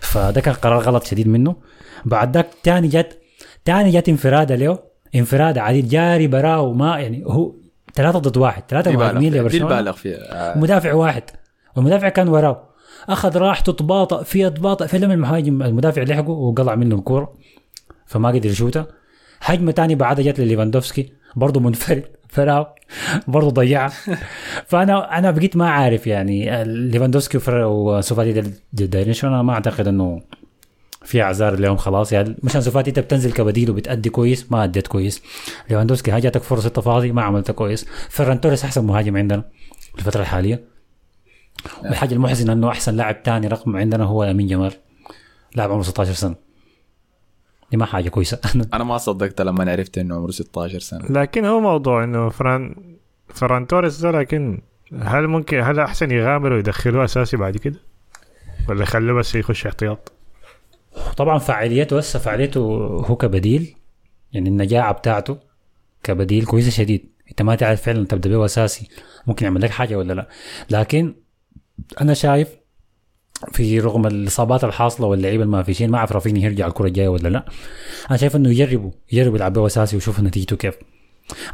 [0.00, 1.56] فده كان قرار غلط شديد منه.
[2.04, 3.18] بعد ذاك تاني جت
[3.64, 4.78] تاني جت انفرادة له
[5.14, 7.52] انفراد عديد جاري براه وما يعني هو
[7.94, 10.18] ثلاثة ضد واحد ثلاثة مهاجمين بالغ لبرشلونة البالغ فيها
[10.54, 10.58] آه.
[10.58, 11.22] مدافع واحد.
[11.76, 12.68] والمدافع كان وراه.
[13.08, 17.32] أخذ راحته تباطأ فيها تباطأ في لما المهاجم المدافع لحقه وقلع منه الكورة.
[18.06, 18.86] فما قدر يشوتها
[19.40, 22.15] هجمة تانية بعدها جت لليفاندوفسكي برضه منفرد.
[22.36, 22.66] فراو
[23.28, 23.92] برضه ضيعها
[24.70, 30.22] فأنا أنا بقيت ما عارف يعني ليفاندوفسكي وسوفاتي دايرين شو أنا ما أعتقد إنه
[31.04, 32.12] في أعذار اليوم خلاص.
[32.12, 35.22] يعني مش سوفاتي أنت بتنزل كبديل وبتأدي كويس ما أديت كويس.
[35.70, 37.86] ليفاندوفسكي ها جاتك فرصة تفاضي ما عملتها كويس.
[38.08, 39.42] فيران توريس أحسن مهاجم عندنا
[39.92, 40.64] في الفترة الحالية.
[41.84, 44.72] والحاجة المحزنه إنه أحسن لاعب تاني رقم عندنا هو امين جمال
[45.54, 46.45] لاعب عمره 16 سنة.
[47.76, 48.40] دي ما حاجة كويسة.
[48.74, 51.06] أنا ما صدقت لما عرفت إنه عمره 16 سنة.
[51.10, 52.74] لكن هو موضوع إنه فران
[53.28, 54.60] فران توريس ده لكن
[55.00, 57.80] هل ممكن هل أحسن يغامروا ويدخلوه أساسي بعد كده؟
[58.68, 60.12] ولا يخلوه بس يخش احتياط؟
[61.16, 62.60] طبعا فعاليته هسه فعاليته
[63.06, 63.76] هو كبديل.
[64.32, 65.38] يعني النجاعه بتاعته
[66.02, 67.10] كبديل كويسة شديد.
[67.30, 68.88] أنت ما تعرف فعلا تبدا به أساسي.
[69.26, 70.28] ممكن يعمل لك حاجة ولا لا.
[70.70, 71.14] لكن
[72.00, 72.48] أنا شايف
[73.52, 77.46] في رغم الإصابات الحاصلة واللعيبة المافيشين ما أعرف رافينيا يرجع الكرة الجاية ولا لا.
[78.10, 80.74] أنا شايف إنه يجربوا يجرب يلعب به أساسي ويشوف نتيجته كيف.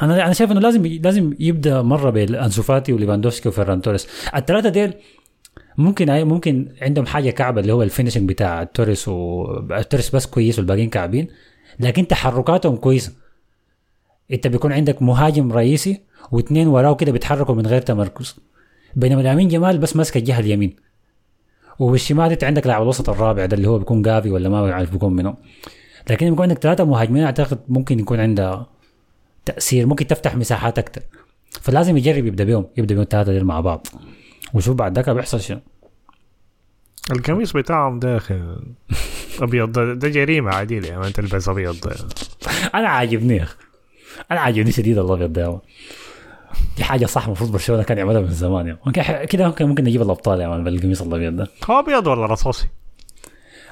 [0.03, 4.09] أنا أنا شايف إنه لازم لازم يبدأ مرة بانسو فاتي وليفاندوفسكي وفيران توريس.
[4.37, 4.95] الثلاثه ديل
[5.79, 10.91] ممكن ممكن عندهم حاجة كعبة اللي هو ال finishing بتاع توريس وتوريس بس كويس والباقيين
[10.91, 11.29] كعبين
[11.81, 13.13] لكن تحركاتهم كويسة.
[14.33, 16.01] أنت بيكون عندك مهاجم رئيسي
[16.33, 18.37] واثنين وراه كده بيتحركوا من غير تمركز.
[18.97, 20.77] بينما لامين يامال بس ماسك الجهة اليمين.
[21.79, 25.13] وبالشمال انت عندك لاعب الوسط الرابع ده اللي هو بيكون جافي ولا ما بعرف بيكون
[25.13, 25.35] منو
[26.11, 28.67] لكن بيكون عندك ثلاثة مهاجمين أعتقد ممكن يكون عنده
[29.45, 31.03] تأثير ممكن تفتح مساحات أكثر
[31.61, 33.87] فلازم يجرب يبدأ بيهم يبدأ بيهم الثلاثة دول مع بعض.
[34.55, 35.61] وشوف بعد ذاك بيحصل شنو.
[37.13, 38.63] القميص بتاعهم داخل
[39.41, 41.77] أبيض ده, جريمة عادية يعني ما تلبس أبيض.
[42.75, 43.57] أنا عاجبني أخي.
[44.31, 45.61] أنا عاجبني شديد الأبيض ده
[46.77, 49.27] دي حاجة صح المفروض برشلونة كان يعملها من زمان يعني.
[49.27, 51.49] كده ممكن ممكن نجيب الأبطال يعني بالقميص الأبيض ده.
[51.71, 52.69] هو أبيض ولا رصاصي؟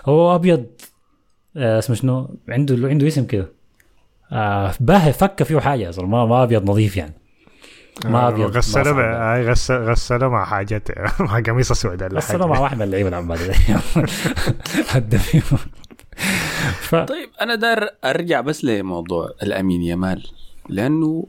[0.06, 0.66] هو أبيض.
[1.56, 3.52] آه اسمه شنو؟ عنده عنده اسم كده.
[4.32, 6.06] آه باهي فك فيه حاجة أصلا.
[6.06, 7.14] ما ما أبيض نظيف يعني.
[8.04, 10.88] ما أبيض غسله مع غسله غسله مع حاجات
[11.20, 13.38] مع قميص اسود غسله مع واحد من اللعيبة العمال
[16.80, 16.94] ف...
[16.94, 20.26] طيب أنا دار أرجع بس لموضوع الأمين يمال
[20.68, 21.26] لأنه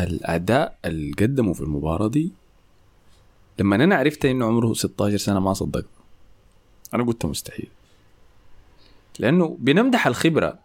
[0.00, 2.32] الأداء اللي قدمه في المباراة دي
[3.58, 5.86] لما أنا عرفت إنه عمره 16 سنة ما صدقت
[6.94, 7.68] أنا قلت مستحيل.
[9.18, 10.58] لأنه بنمدح الخبرة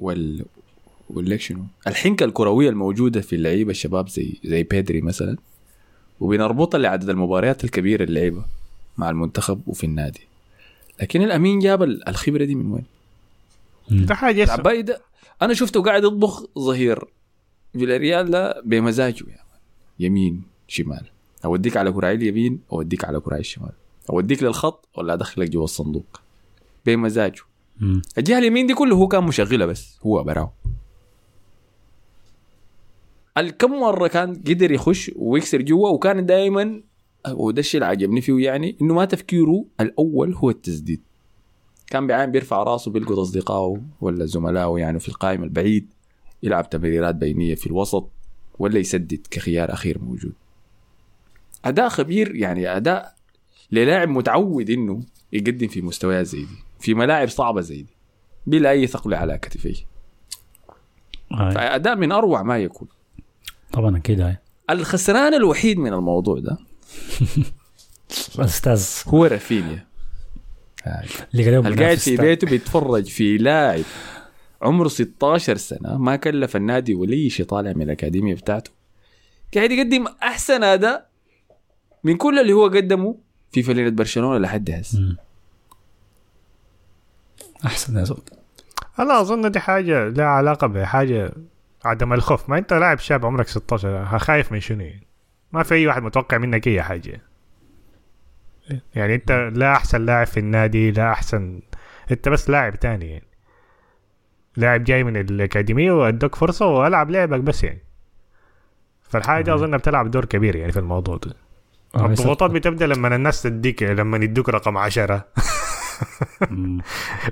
[0.00, 0.44] وال
[1.10, 5.36] والليك شنو؟ الحنكة الكروية الموجودة في اللعيبة الشباب زي زي بيدري مثلا
[6.20, 8.46] وبنربطها لعدد المباريات الكبيرة اللي لعبها
[8.98, 10.20] مع المنتخب وفي النادي.
[11.00, 12.84] لكن لامين جاب الخبرة دي من وين؟
[14.06, 14.44] ده حاجة
[14.80, 15.00] ده
[15.42, 17.04] أنا شفته قاعد يطبخ ظهير.
[17.78, 19.40] فيلاريال ده بمزاجه يعني.
[20.00, 21.06] يمين شمال.
[21.44, 23.72] أوديك على كراعي اليمين أوديك على كراعي الشمال
[24.10, 26.20] أوديك للخط ولا أدخلك جوا الصندوق؟
[26.86, 27.42] بمزاجه.
[28.18, 30.48] الجهة اليمين دي كله هو كان مشغلها بس هو براو
[33.38, 36.82] الكم مرة كان قدر يخش ويكسر جوا وكان دائما
[37.28, 41.02] وده الشيء اللي عجبني فيه يعني إنه ما تفكيره الأول هو التسديد.
[41.86, 45.92] كان بعين بيرفع راسه بيلقط أصدقائه ولا زملائه يعني في القائم البعيد.
[46.44, 48.10] يلعب تمريرات بينية في الوسط
[48.58, 50.32] ولا يسدد كخيار أخير موجود.
[51.64, 53.14] أداء خبير يعني أداء
[53.72, 55.02] للاعب متعود إنه
[55.32, 57.94] يقدم في مستويات زي دي في ملاعب صعبة زي دي
[58.46, 59.74] بلا أي ثقل على كتفيه.
[61.30, 62.88] فأداء من أروع ما يكون.
[63.72, 64.36] طبعا أكيد
[64.70, 66.58] الخسران الوحيد من الموضوع ده
[68.38, 68.88] أستاذ.
[69.06, 69.86] هو رافينيا.
[71.34, 73.84] اللي قاعد في بيته بيتفرج في لاعب
[74.64, 78.70] عمره 16 سنة ما كلف النادي ولا شيء طالع من الأكاديمية بتاعته.
[79.54, 81.10] قاعد يقدم أحسن أداء
[82.04, 83.16] من كل اللي هو قدمه
[83.52, 85.16] في فلينة برشلونة لحد هسه.
[87.66, 88.22] أحسن يا زلمه
[88.98, 91.32] أنا أظن دي حاجة لها علاقة بحاجة
[91.84, 92.48] عدم الخوف.
[92.48, 94.90] ما أنت لاعب شاب عمرك 16 خايف من شنو؟
[95.52, 97.22] ما في أي واحد متوقع منك أي حاجة.
[98.94, 101.62] يعني أنت لا أحسن لاعب في النادي لا أحسن
[102.10, 103.10] أنت بس لاعب تاني.
[103.10, 103.33] يعني
[104.56, 107.82] لاعب جاي من الأكاديمية وادوك فرصة وألعب لعبك بس يعني.
[109.02, 111.36] فالحاجة أظن بتلعب دور كبير يعني في الموضوع ده.
[111.96, 115.24] آه الضغوطات بتبدأ لما الناس تديك لما يدوك رقم عشرة.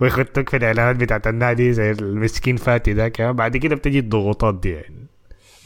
[0.01, 5.07] ويخطوك في الإعلانات بتاعت النادي زي المسكين فاتي ذاك بعد كده بتجي الضغوطات دي يعني.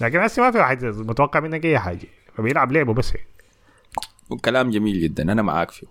[0.00, 2.08] لكن هسه ما في واحد متوقع منك أي حاجة.
[2.34, 3.26] فبيلعب لعبه بس يعني.
[4.44, 5.22] كلام جميل جدا.
[5.22, 5.86] أنا معاك فيه.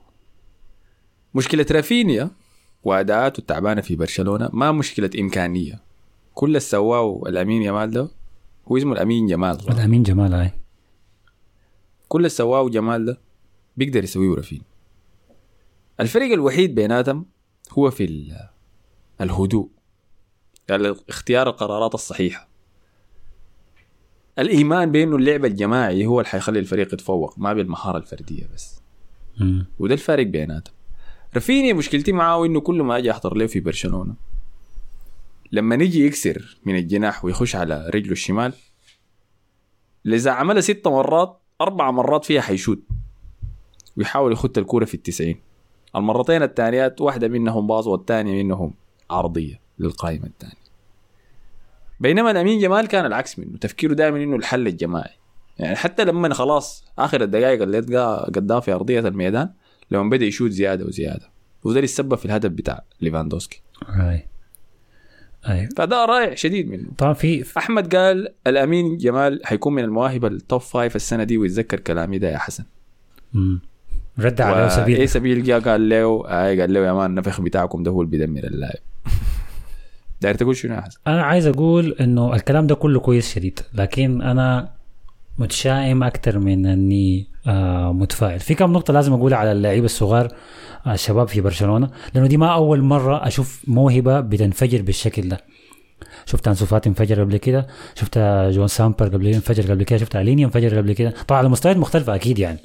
[1.36, 2.30] مشكلة رافينيا
[2.86, 5.82] واداءاته التعبانة في برشلونة ما مشكلة إمكانية.
[6.34, 8.08] كل اللي سواه الأمين جمال ده
[8.68, 9.58] هو اسمه الأمين جمال.
[9.70, 10.52] الأمين جمال هاي
[12.08, 13.20] كل اللي سواه جمال ده
[13.78, 14.62] بيقدر يسويه رافين
[16.00, 17.26] الفرق الوحيد بيناتهم
[17.72, 18.34] هو في
[19.22, 19.70] الهدوء
[20.70, 22.48] يعني اختيار القرارات الصحيحة.
[24.40, 28.82] الإيمان بأنه اللعب الجماعي هو اللي حيخلي الفريق يتفوق ما بالمهارة الفردية بس.
[29.40, 29.62] م.
[29.80, 30.75] وده الفارق بيناتهم.
[31.36, 34.16] رافينيا مشكلتي معاه إنه كل ما أجي أحضر له في برشلونة.
[35.52, 38.54] لما نيجي يكسر من الجناح ويخش على رجله الشمال
[40.06, 42.80] اذا عملها ست مرات أربع مرات فيها حيشوت.
[43.98, 45.40] ويحاول يخط الكورة في التسعين.
[45.96, 48.74] المرتين الثانيات واحدة منهم باص والثانية منهم
[49.10, 50.66] عرضية للقائمة الثانية.
[52.00, 53.58] بينما الامين جمال كان العكس منه.
[53.58, 55.14] تفكيره دائما إنه الحل الجماعي.
[55.58, 59.54] يعني حتى لما خلاص آخر الدقائق اللي لقى قدام في ارضيه الميدان
[59.92, 61.30] لما بدأ يشوت زيادة وزيادة.
[61.64, 63.62] وده اللي سبب في الهدف بتاع ليفاندوفسكي.
[63.86, 64.28] هاي
[65.50, 65.70] أي.
[65.78, 66.88] فده رائع شديد منه.
[66.98, 71.80] طبعا في أحمد قال لامين يامال حيكون من المواهب ال top five السنة دي ويتذكر
[71.80, 72.64] كلامي ده يا حسن.
[73.34, 73.60] مم.
[74.20, 77.92] رد إيه سبيل سبيل جا قال له آه قال له يا man النفخ بتاعكم ده
[77.92, 78.80] هو اللي بيدمر اللاعب.
[80.22, 84.22] داير تقول شنو يا حسن؟ أنا عايز أقول إنه الكلام ده كله كويس شديد لكن
[84.22, 84.75] أنا
[85.38, 88.40] متشائم أكثر من أني آه متفائل.
[88.40, 90.28] في كم نقطة لازم أقولها على اللعيبة الصغار
[90.86, 95.38] آه، الشباب في برشلونة لأنه دي ما أول مرة أشوف موهبة بتنفجر بالشكل ده.
[96.26, 98.18] شفت أنسو فاتي انفجر قبل كده شفت
[98.50, 101.14] جون سامبر قبل انفجر قبل كده شفت ألينيا انفجر قبل كده.
[101.28, 102.60] طبعا على مستويات مختلفة أكيد يعني.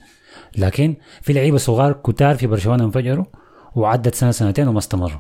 [0.59, 3.25] لكن في لعيبة صغار كتار في برشلونة انفجروا
[3.75, 5.19] وعدت سنة سنتين وما استمروا.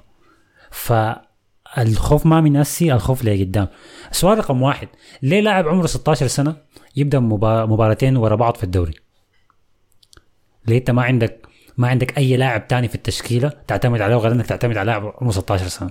[1.75, 3.69] فالخوف ما من اسي الخوف لقدام
[4.11, 4.89] السؤال رقم واحد
[5.23, 6.57] ليه لاعب عمره 16 سنة
[6.97, 8.95] يبدأ مبا- مباراتين ورا بعض في الدوري؟
[10.67, 14.47] ليه انت ما عندك ما عندك أي لاعب تاني في التشكيلة تعتمد عليه غير إنك
[14.47, 15.91] تعتمد على لاعب عمره 16 سنة؟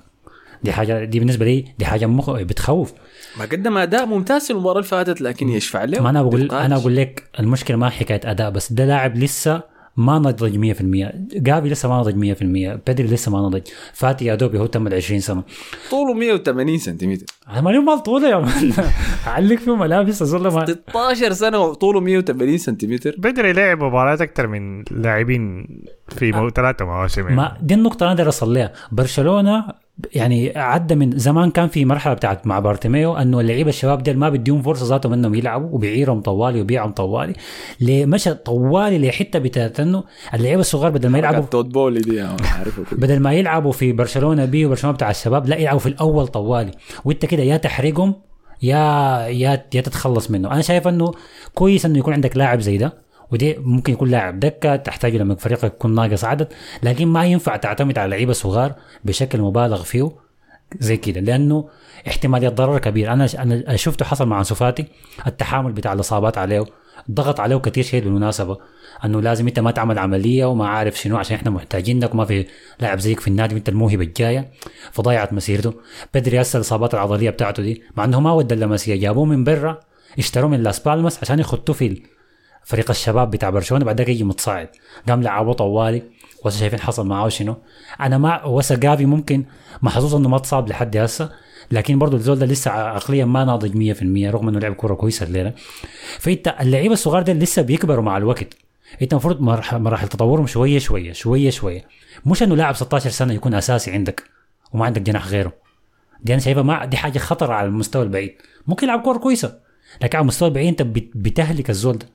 [0.64, 2.30] دي حاجة دي بالنسبة لي دي حاجة مخ...
[2.30, 2.94] بتخوف.
[3.38, 6.52] ما قدم أداء ممتاز في المباراة اللي فاتت لكن يشفع له ما أنا بقول.
[6.52, 9.62] أنا أقول لك المشكلة ما حكاية أداء بس ده لاعب لسه
[10.00, 10.84] ما نضج 100%
[11.34, 12.44] جافي لسه ما نضج 100%
[12.88, 13.62] بيدري لسه ما نضج.
[13.94, 15.44] فاتي يا دوب هو تم ال 20 سنة.
[15.92, 17.26] طوله 180 سنتيمتر.
[17.50, 18.74] أنا مالي مال طوله يا man.
[19.28, 23.16] علق فيه ملابس اظل ما 16 سنة وطوله 180 سنتيمتر.
[23.18, 25.68] بيدري لعب مباريات أكثر من لاعبين
[26.08, 26.50] في مو...
[26.50, 27.36] ثلاثة مواسم يعني.
[27.36, 29.66] ما دي النقطة أنا أقدر أصل لها برشلونة
[30.14, 34.30] يعني عدى من زمان كان في مرحلة بتاعت مع بارتوميو إنه اللعيبة الشباب ديل ما
[34.30, 37.34] بديهم فرصة ذاتهم إنهم يلعبوا وبيعيرهم طوالي وبيعهم طوالي.
[37.82, 43.00] لمشى طوالي لحته بتاعت إنه اللعيبة الصغار بدل ما يلعبوا تود بولي دي كده.
[43.00, 46.72] بدل ما يلعبوا في برشلونة بي وبرشلونة بتاع الشباب لا يلعبوا في الأول طوالي.
[47.06, 48.16] وإنت كده يا تحرقهم
[48.64, 48.78] يا
[49.28, 50.52] يا يا تتخلص منه.
[50.52, 51.12] أنا شايف إنه
[51.54, 53.09] كويس إنه يكون عندك لاعب زي ده.
[53.32, 56.48] ودي ممكن يكون لاعب دكة تحتاجه لما فريقك يكون ناقص عدد
[56.84, 60.12] لكن ما ينفع تعتمد على لعيبة صغار بشكل مبالغ فيه
[60.80, 61.70] زي كده لأنه
[62.08, 63.14] احتمالية الضرر كبير.
[63.14, 64.86] أنا أنا شفته حصل مع انسو فاتي
[65.28, 66.66] التحامل بتاع الإصابات عليه
[67.12, 68.58] ضغط عليه كثير شيء بالمناسبة
[69.06, 72.46] أنه لازم أنت ما تعمل عملية وما عارف شنو عشان إحنا محتاجينك وما في
[72.80, 74.52] لاعب زيك في النادي وأنت الموهبة الجاية.
[74.92, 75.74] فضيعت مسيرته.
[76.14, 79.80] بدري هسه الإصابات العضلية بتاعته دي مع إنه ما ودى اللمسيه جابوه من برا
[80.20, 82.02] اشتروه من لاس بالماس عشان يخطوه في
[82.64, 84.70] فريق الشباب بتاع برشلونة بعد ذاك يجي متصاعد.
[85.08, 86.04] قام لعبوه طوالي
[86.46, 87.56] وهسه شايفين حصل معاه شنو.
[88.02, 89.46] أنا ما وهسه جافي ممكن
[89.82, 91.30] محظوظ إنه ما اتصاب لحد هسه
[91.72, 95.54] لكن برضه الزول ده لسه عقليا ما ناضج 100% رغم إنه لعب كورة كويسة الليلة.
[96.20, 98.54] فإنت اللعيبة الصغار ده لسه بيكبروا مع الوقت.
[99.02, 99.42] إنت المفروض
[99.74, 101.88] مراحل تطورهم شوية شوية شوية شوية.
[102.26, 104.24] مش إنه لاعب 16 سنة يكون أساسي عندك
[104.74, 105.54] وما عندك جناح غيره.
[106.24, 108.36] دي أنا شايفها ما دي حاجة خطر على المستوى البعيد.
[108.68, 109.60] ممكن يلعب كورة كويسة
[110.04, 112.10] لكن على المستوى البعيد أنت بت- بتهلك الزول ده.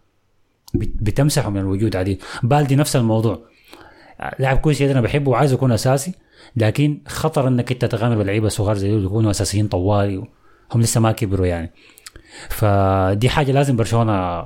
[0.75, 3.41] بتمسحه من الوجود عادي بالدي نفس الموضوع.
[4.39, 6.13] لاعب كويس أنا بحبه وعايز يكون أساسي
[6.57, 10.25] لكن خطر إنك أنت تغامر بلعيبه صغار زي يكونوا أساسيين طوالي
[10.73, 11.73] هم لسه ما كبروا يعني.
[12.49, 14.45] فدي حاجة لازم برشلونة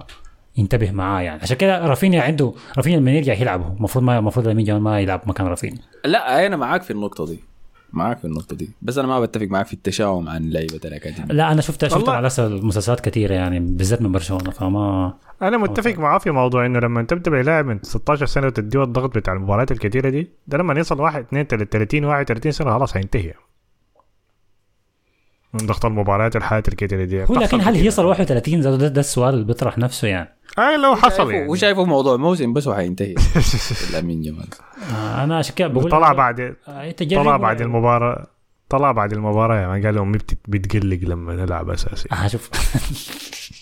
[0.56, 1.42] ينتبه معاه يعني.
[1.42, 5.46] عشان كده رافينيا عنده رافينيا لما يرجع يلعب المفروض ما المفروض لامين ما يلعب مكان
[5.46, 5.82] رافينيا.
[6.04, 7.47] لا أنا معاك في النقطة دي.
[7.92, 8.70] معاك في النقطة دي.
[8.83, 11.33] بس أنا ما بتفق معاك في التشاؤم عن لعيبة الأكاديمية.
[11.33, 12.12] لا أنا شفت شفت والله.
[12.12, 16.79] على أساس مسلسلات كثيره يعني بالذات من برشلونة فما أنا متفق معاه في موضوع إنه
[16.79, 21.01] لما تبدا بلاعب من 16 سنة وتديه الضغط بتاع المباريات الكثيره دي ده لما يوصل
[21.01, 23.35] واحد 2 30 31 سنة خلاص هينتهي.
[25.54, 27.24] من ضغط المباريات الحياة الكثيره دي.
[27.24, 30.34] هو لكن هل يصل 31 ده, ده, ده السؤال اللي بيطرح نفسه يعني.
[30.58, 31.48] أي لو حصل يعني.
[31.48, 33.14] هو شايفه موضوع موسم بس وحينتهي
[33.92, 34.46] لامين جمال
[34.92, 38.26] آه أنا عشان كده بقول طلع بعد آه، طلع بعد المباراه
[38.68, 42.08] طلع بعد المباراة يعني قال لهم بت- بتقلق لما نلعب أساسي.
[42.12, 42.50] آه شوف.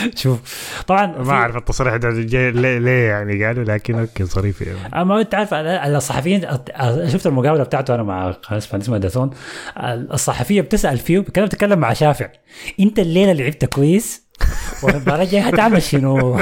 [0.22, 0.40] شوف
[0.86, 5.02] طبعا ما أعرف التصريح ده ليه, ليه يعني قالوا لكن أوكي ظريف يعني.
[5.02, 6.40] أما أنت عارف الصحفيين
[7.06, 9.30] شفت المقابلة بتاعته أنا مع قناه اسمها داثون
[9.78, 12.28] الصحفية بتسأل فيه كانت بتتكلم مع شافع
[12.80, 14.25] أنت الليلة لعبت كويس؟
[14.82, 16.38] والمباراه الجايه هتعمل شنو؟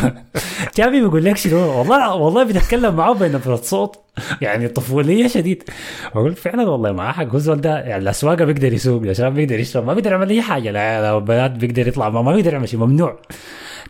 [0.77, 3.97] شافي بيقول لك شنو؟ والله والله بتتكلم معاه بين نبره صوت.
[4.41, 5.63] يعني طفولية شديد.
[6.15, 7.79] بقول فعلا والله معاه حق هو ده.
[7.79, 10.71] يعني الأسواق بيقدر يسوق الشباب بيقدر يشرب ما بيقدر يعمل أي حاجة.
[10.71, 13.19] لا البنات بيقدر يطلع ما, ما بيقدر يعمل شيء ممنوع.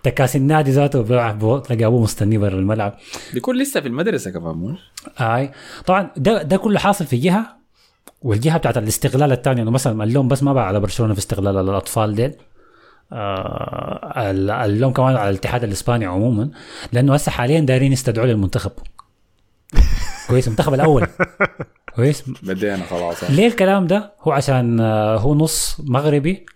[0.03, 2.95] تكاس النادي ذاته بيلعب تلاقي أبوه مستنيه برا الملعب.
[3.35, 4.79] بيكون لسه في المدرسة كمان مش
[5.21, 5.51] أي.
[5.87, 7.47] طبعا ده ده كله حاصل في جهة
[8.23, 12.15] والجهة بتاعت الاستغلال الثانية انه مثلا اللوم بس ما بقى على برشلونة في استغلال الأطفال
[12.15, 12.31] ديل.
[12.31, 12.54] آه
[13.15, 16.51] اللوم كمان على الاتحاد الإسباني عموما
[16.93, 18.73] لأنه هسه حاليا دايرين يستدعوا للمنتخب.
[20.29, 21.07] كويس المنتخب الأول.
[21.97, 22.31] كويس.
[22.43, 23.25] بدينا خلاص.
[23.25, 26.47] ليه الكلام ده؟ هو عشان آه، هو نص مغربي.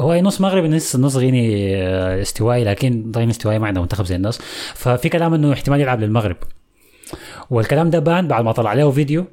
[0.00, 4.16] هو نص مغربي نص نص غيني آه، استوائي لكن غيني استوائي ما عنده منتخب زي
[4.16, 4.38] الناس.
[4.74, 6.36] ففي كلام إنه احتمال يلعب للمغرب.
[7.50, 9.24] والكلام ده بان بعد ما طلع له فيديو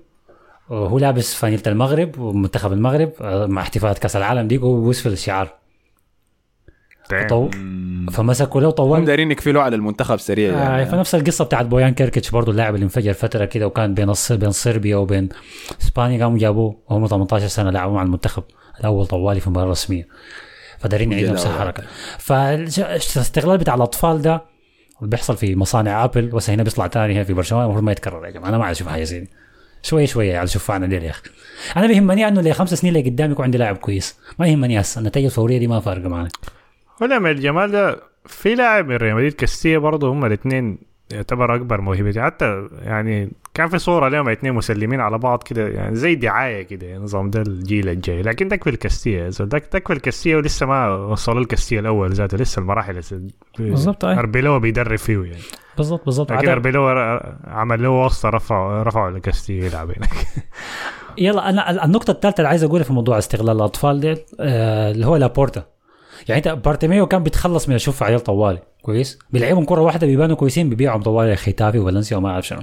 [0.69, 5.60] وهو لابس فانيلة المغرب ومنتخب المغرب آه، مع احتفالات كأس العالم دي بيوصف الشعار.
[7.29, 7.49] طو...
[8.11, 10.85] فمسكوا له هم طوال دايرين يقفلوا على المنتخب سريع آه يعني.
[10.85, 14.31] فنفس القصة بتاعت بويان كيركيتش برضه اللاعب اللي انفجر فترة كده وكان بين الص...
[14.31, 15.29] بين صربيا وبين
[15.81, 18.43] إسبانيا قاموا جابوه وهم 18 سنة لعبوا مع المنتخب.
[18.79, 20.07] الأول طوالي في مباراة رسمية.
[20.79, 21.45] فدارين يعيدوا نفس.
[21.45, 21.83] الحركة.
[22.17, 24.41] فالاستغلال بتاع الأطفال ده
[24.99, 28.25] اللي بيحصل في مصانع آبل وهسه هنا بيطلع تاني هنا في برشلونة المفروض ما يتكرر
[28.25, 28.49] يا جماعة.
[28.49, 29.29] أنا ما عايز أشوف حاجة زي دي.
[29.83, 31.21] شوية شوية يعني شوفوا عنا ليه يا أخي.
[31.77, 34.15] أنا بيهمني إنه لخمس سنين اللي قدام يكون عندي لاعب كويس.
[34.39, 34.99] ما يهمني هسه.
[34.99, 36.29] النتائج الفورية دي ما فارقة معنا.
[37.01, 40.77] ولا من الجمال ده في لاعب من ريال مدريد كاستيا برضه هم الاثنين
[41.11, 42.21] يعتبر أكبر موهبتي.
[42.21, 46.97] حتى يعني كان في صورة لهم الاثنين مسلمين على بعض كده يعني زي دعاية كده
[46.97, 48.21] نظام ده الجيل الجاي.
[48.21, 53.21] لكن تكفي الكاستيا تكفي الكاستيا ولسه ما وصلوا الكاستيا الأول ذاته لسه المراحل لسه
[53.59, 54.19] بالضبط، أي.
[54.19, 55.41] أربيلوا بيدرب فيه يعني.
[55.77, 56.31] بالضبط بالضبط.
[56.31, 56.87] لكن أربيلوا
[57.47, 60.13] عمل له واسطه رفعوا رفعوا الكاستيا يلعب هناك.
[61.17, 65.15] يلا أنا النقطة الثالثة اللي عايز أقولها في موضوع استغلال الأطفال دي آه اللي هو
[65.15, 65.65] لابورتا.
[66.29, 68.59] يعني انت بارتوميو كان بيتخلص من الشفع العيال طوالي.
[68.81, 72.61] كويس؟ بيلعبهم كرة واحدة بيبانوا كويسين بيبيعهم طوالي لخيتافي وفالنسيا وما أعرف شنو.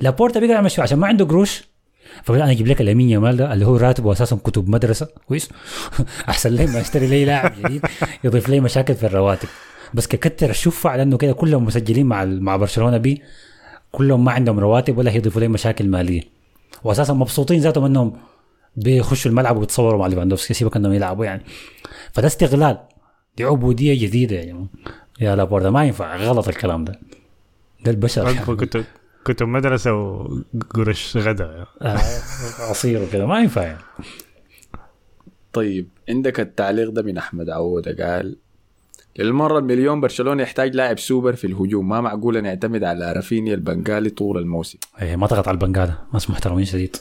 [0.00, 1.64] لابورتا بيقدر يعمل شنو عشان ما عنده قروش
[2.24, 5.08] فقال أنا أجيب لك لامين يامال ده اللي هو راتبه أساسا كتب مدرسة.
[5.28, 5.50] كويس؟
[6.28, 7.82] أحسن لي ما أشتري لي لاعب جديد
[8.24, 9.48] يضيف لي مشاكل في الرواتب.
[9.94, 13.22] بس ككتر الشفع لأنه كده كلهم مسجلين مع مع برشلونة بي
[13.92, 16.22] كلهم ما عندهم رواتب ولا يضيفوا لي مشاكل مالية.
[16.84, 18.12] واساسا مبسوطين ذاتهم إنهم
[18.76, 21.42] بيخشوا الملعب وبيتصوروا مع ليفاندوفسكي سيبك إنهم يلعبوا يعني.
[22.12, 22.78] فده استغلال.
[23.36, 24.68] دي عبودية جديدة يا جماعة
[25.20, 26.16] يا لابورتا ما ينفع.
[26.16, 27.00] غلط الكلام ده.
[27.84, 28.24] ده البشر.
[28.24, 28.56] يعني.
[28.56, 28.84] كتب
[29.24, 31.66] كتب مدرسة وقرش غدا.
[31.82, 31.98] آه،
[32.60, 33.26] عصير وكده.
[33.26, 33.78] ما ينفع يعني.
[35.52, 38.36] طيب عندك التعليق ده من أحمد عوده قال
[39.18, 41.88] للمرة المليون برشلونة يحتاج لاعب سوبر في الهجوم.
[41.88, 46.64] ما معقول نعتمد على رافينيا البنغالي طول الموسم؟ إيه، ما تضغط على البنغاله ناس محترمين
[46.64, 46.96] شديد.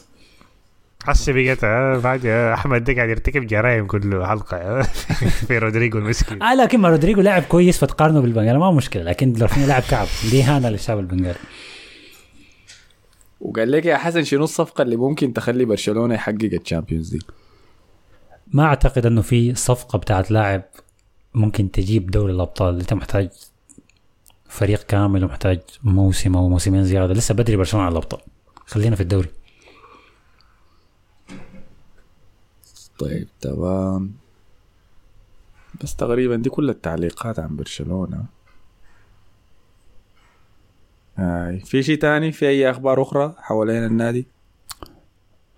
[1.10, 4.82] حسي بقيت آه، بعد آه، أحمد ده قاعد يرتكب جرائم كل حلقة آه،
[5.48, 6.44] في رودريجو المسكين.
[6.44, 10.44] آه لكن ما رودريجو لاعب كويس فتقارنه بالبنغاله ما مشكلة لكن رافينيا لاعب كعب دي
[10.44, 11.40] إهانة للشعب البنغالي
[13.42, 17.22] وقال لك يا حسن شنو الصفقة اللي ممكن تخلي برشلونة يحقق الشامبيونز ليج؟
[18.48, 20.64] ما أعتقد إنه في صفقة بتاعت لاعب
[21.34, 23.30] ممكن تجيب دوري الأبطال أنت محتاج
[24.50, 28.20] فريق كامل ومحتاج موسم أو موسمين زيادة لسه بدري برشلونة على الأبطال
[28.66, 29.30] خلينا في الدوري.
[33.00, 34.12] طيب تمام.
[35.84, 38.26] بس تقريبا دي كل التعليقات عن برشلونة.
[41.16, 44.28] هاي في شيء تاني؟ في أي أخبار أخرى حوالين النادي؟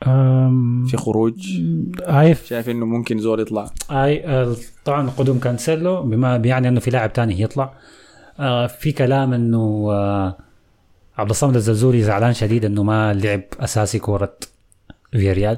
[0.08, 0.86] أم...
[0.86, 1.62] في خروج؟
[2.02, 6.92] عارف شايف إنه ممكن زول يطلع؟ اي آه، طبعا قدوم كانسيلو بما بيعني إنه في
[6.92, 7.74] لاعب تاني يطلع
[8.40, 10.38] آه، في كلام إنه آه،
[11.18, 14.38] عبد الصمد الزلزولي زعلان شديد إنه ما لعب أساسي كورة
[15.12, 15.58] فياريال.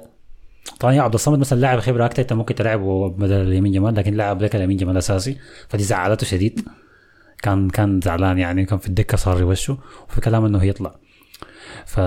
[0.80, 4.41] طبعا عبد الصمد مثلا لاعب خبرة أكثر أنت ممكن تلعبه بدل اليمين جمال لكن لعب
[4.41, 5.38] لك اليمين جمال أساسي.
[5.69, 6.65] فدي زعلته شديد.
[7.41, 9.78] كان كان زعلان يعني كان في الدكة صار يوشه
[10.10, 10.95] وفي كلام إنه هيطلع
[11.86, 11.99] ف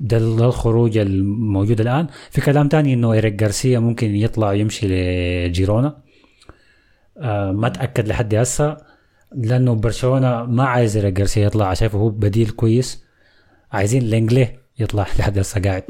[0.00, 2.06] ده ال- الخروج الموجود الآن.
[2.30, 4.86] في كلام تاني إنه إيريك جارسيا ممكن يطلع يمشي
[5.48, 5.96] لجيرونا.
[7.18, 8.76] آه ما تأكد لحد هسه
[9.36, 13.04] لأنه برشلونة ما عايز إيريك جارسيا يطلع شايفه هو بديل كويس.
[13.72, 15.82] عايزين لينجلي يطلع لحد هسه قاعد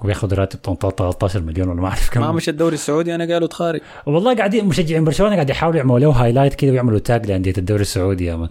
[0.00, 2.20] وبياخذ راتب 13 مليون ولا ما أعرف كم.
[2.20, 6.10] ما مش الدوري السعودي أنا قالوا تخارج والله قاعدين مشجعين برشلونة قاعد يحاولوا يعملوا له
[6.10, 8.48] highlight كده ويعملوا tag لأندية الدوري السعودي يا man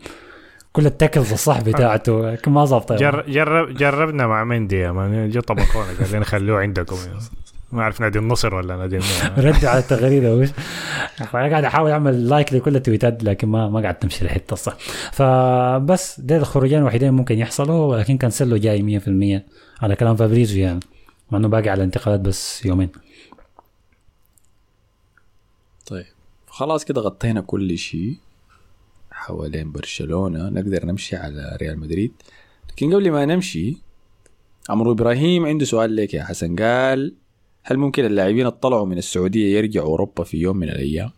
[0.74, 2.36] كل ال tackles الصح بتاعته.
[2.44, 3.02] كم ما ظابطه man.
[3.04, 6.96] جر جرب جربنا مع مندي يا man جو طبقونا قال لنا خلوه عندكم
[7.72, 9.00] ما أعرف نادي النصر ولا نادي
[9.48, 10.50] رد على التغريدة وش
[11.22, 14.78] أنا قاعد أحاول أعمل like لكل التويتات لكن ما ما قاعد تمشي الحته الصح
[15.12, 20.80] فبس ده الخروجين الوحيدين ممكن يحصلوا ولكن كانسيلو جاي 100% على كلام فابريزو يعني
[21.32, 22.90] مع إنه باقي على الانتقالات بس يومين.
[25.86, 26.06] طيب
[26.48, 28.18] خلاص كده غطينا كل شيء
[29.12, 30.50] حوالين برشلونة.
[30.50, 32.12] نقدر نمشي على ريال مدريد.
[32.70, 33.78] لكن قبل ما نمشي
[34.70, 36.56] عمرو إبراهيم عنده سؤال لك يا حسن.
[36.56, 37.14] قال
[37.70, 41.10] هل ممكن اللاعبين الطلعوا من السعودية يرجعوا أوروبا في يوم من الأيام؟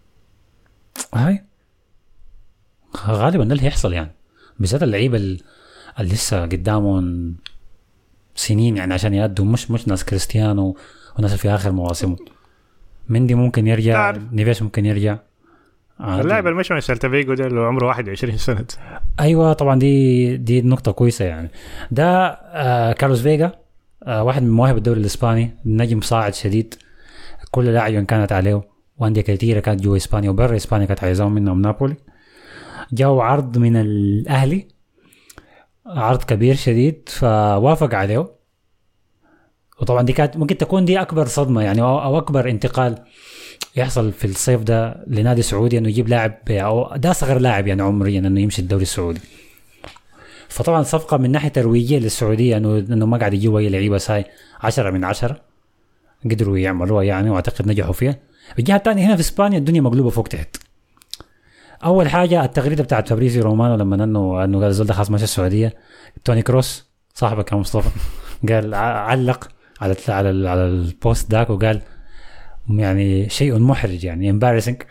[1.14, 1.43] هاي.
[3.06, 4.12] غالبا ده اللي هيحصل يعني.
[4.60, 5.41] بالذات اللعيبة ال-
[5.99, 7.36] اللي لسه قدامهم
[8.36, 9.45] سنين يعني عشان يأدوا.
[9.45, 10.78] مش مش ناس كريستيانو
[11.20, 12.18] وناس في آخر مواسمهم
[13.10, 14.12] مندي ممكن يرجع.
[14.32, 15.18] نيفيس ممكن يرجع.
[16.02, 18.66] اللاعب المشي من سيلتا فيجو ده اللي عمره 21 سنة.
[19.20, 21.52] أيوه طبعا دي دي نقطة كويسة يعني.
[21.91, 23.61] ده آه كارلوس فيجا.
[24.08, 26.76] واحد من مواهب الدوري الإسباني نجم صاعد شديد.
[27.52, 28.64] كل لاعب كانت عليه
[28.97, 31.62] وأندية كثيرة كانت جوا إسبانيا وبرا إسبانيا كانت عايزاهم منهم.
[31.62, 31.95] نابولي
[32.93, 34.68] جاوا عرض من الأهلي
[35.86, 38.41] عرض كبير شديد فوافق عليه.
[39.82, 42.95] وطبعا دي كانت ممكن تكون دي أكبر صدمة يعني أو, أكبر انتقال
[43.76, 48.20] يحصل في الصيف ده لنادي سعودي إنه يجيب لاعب أو ده اصغر لاعب يعني عمريا
[48.20, 49.20] إنه يمشي الدوري السعودي.
[50.52, 54.26] فطبعا صفقة من ناحية ترويجية للسعودية انه إنه ما قاعد يجيبوا أي لعيبة ساي.
[54.62, 55.41] 10 من 10
[56.26, 58.18] قدروا يعملوها يعني وأعتقد نجحوا فيها.
[58.60, 60.58] الجهة الثانية هنا في إسبانيا الدنيا مقلوبة فوق تحت.
[61.84, 65.74] أول حاجة التغريدة بتاعت فابريزيو رومانو لما انه إنه قال الزول ده خلاص ماشي السعودية.
[66.24, 67.89] توني كروس صاحبك يا مصطفى
[68.49, 69.47] قال علق
[69.82, 71.82] على على على ال post ذاك وقال
[72.70, 74.82] يعني شيء محرج يعني embarrassing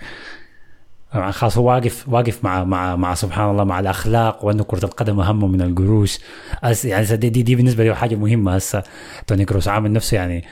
[1.13, 5.53] خلاص هو واقف واقف مع مع مع سبحان الله مع الأخلاق وأنه كرة القدم اهم
[5.53, 6.19] من القروش.
[6.85, 8.83] يعني دي, دي, دي بالنسبة له حاجة مهمة هسه.
[9.27, 10.45] توني كروس عامل نفسه يعني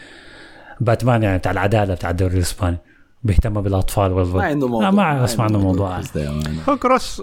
[0.81, 2.77] باتمان يعني بتاع العدالة بتاع الدوري الإسباني.
[3.23, 4.91] بيهتم بالأطفال وال ما عنده موضوع.
[4.91, 6.01] ما أسمع عنه موضوع.
[6.15, 6.59] man.
[6.69, 7.23] هو كروس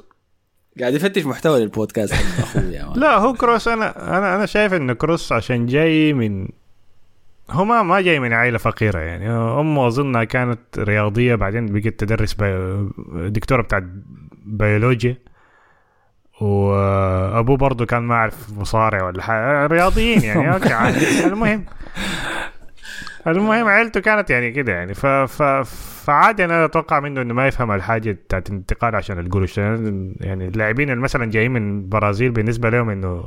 [0.79, 2.13] قاعد يفتش محتوى للبودكاست.
[2.13, 2.79] أخوي.
[3.01, 6.47] لا هو كروس أنا أنا أنا شايف انه كروس عشان جاي من
[7.51, 9.29] هو ما ما جاي من عائله فقيرة يعني.
[9.31, 12.77] أمه أظنها كانت رياضية بعدين بقت تدرس بي...
[13.29, 13.83] دكتورة بتاعت
[14.45, 15.17] بيولوجيا
[16.41, 19.65] وأبوه برضه كان ما أعرف مصارع ولا حاجة.
[19.67, 21.25] رياضيين يعني okay عادي.
[21.25, 21.65] المهم
[23.27, 24.93] المهم عيلته كانت يعني كده يعني.
[24.93, 25.43] ف ف
[26.05, 29.57] فعادي أنا أتوقع منه إنه ما يفهم الحاجة بتاعت الانتقال عشان القروش.
[29.57, 33.25] يعني اللاعبين اللي مثلا جايين من البرازيل بالنسبة لهم إنه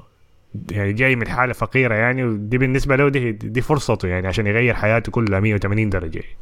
[0.71, 4.75] يعني جاي من حالة فقيرة يعني ودي بالنسبة له دي دي فرصته يعني عشان يغير
[4.75, 6.19] حياته كلها 180 درجة.
[6.19, 6.37] يعني.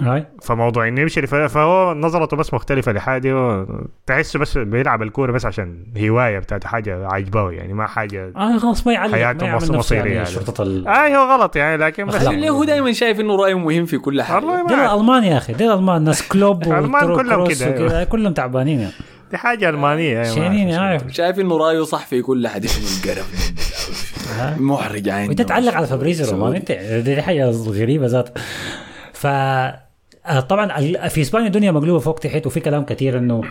[0.00, 0.26] هاي.
[0.42, 3.66] فموضوع إنه يمشي فهو نظرته بس مختلفة لحاجه
[4.06, 8.86] تحسه بس بيلعب الكورة بس عشان هواية بتاعت حاجة عاجباه يعني ما حاجة آه خلاص
[8.86, 10.14] ما يعلق حياته ما يعمل مص- نفسه مصيرية يعني.
[10.14, 10.26] يعني.
[10.26, 10.88] شرطه ال...
[10.88, 12.22] اي هو غلط يعني لكن بس.
[12.22, 15.52] ليه هو دائما شايف إنه رأيه مهم في كل حاجة؟ دي ما الألمان يا أخي
[15.52, 18.92] دي الألمان ناس كلوب الألمان وترو كلهم كده، كلهم تعبانين يعني.
[19.30, 21.02] دي حاجة ألمانية أيوة، شينين أعرف.
[21.02, 23.50] عارف شايف انه رايه صح في كل حديث من القرف
[24.60, 26.72] محرج يعني وإنت تعلق على فابريزيو رومان انت
[27.04, 28.38] دي, حاجة غريبة ذات.
[29.12, 29.26] ف
[30.26, 33.42] آه، طبعا في إسبانيا الدنيا مقلوبة فوق تحت وفي كلام كثير إنه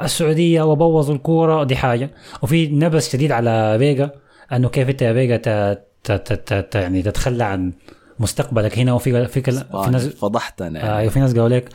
[0.00, 2.10] السعودية وبوظوا الكورة دي حاجة.
[2.42, 4.10] وفي نبز شديد على فيجا
[4.52, 7.72] إنه كيف إنت يا فيجا ت- ت- ت- ت- يعني تتخلى عن
[8.20, 8.78] مستقبلك.
[8.78, 11.68] هنا وفي في كل- في ناس فضحتنا آه في ناس قالوا لك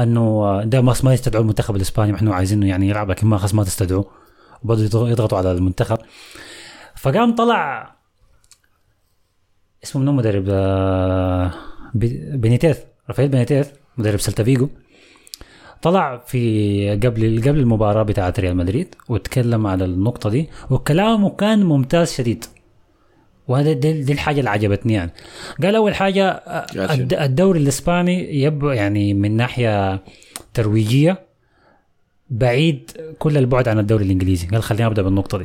[0.00, 2.14] إنه آه، ده ما ما يستدعوا المنتخب الإسباني.
[2.14, 4.10] إحنا عايزينه يعني يلعب لكن ما خلاص ما تستدعوه.
[4.62, 5.98] وبدوا يضغ- يضغطوا على المنتخب.
[6.96, 7.96] فقام طلع
[9.84, 11.52] اسمه منو مدرب؟ آه،
[11.94, 12.76] بي- بينيتيز.
[13.08, 13.66] رافائيل بينيتيز
[13.98, 14.68] مدرب سلتا فيجو.
[15.82, 22.12] طلع في قبل قبل المباراة بتاعت ريال مدريد وتكلم على النقطة دي وكلامه كان ممتاز
[22.12, 22.44] شديد.
[23.48, 25.10] وهذا دي, دي الحاجة اللي عجبتني يعني.
[25.62, 26.42] قال أول حاجة
[27.24, 30.02] الدوري الإسباني يب يعني من ناحية
[30.54, 31.26] ترويجية
[32.30, 34.46] بعيد كل البعد عن الدوري الإنجليزي.
[34.46, 35.44] قال خلينا أبدأ بالنقطة دي.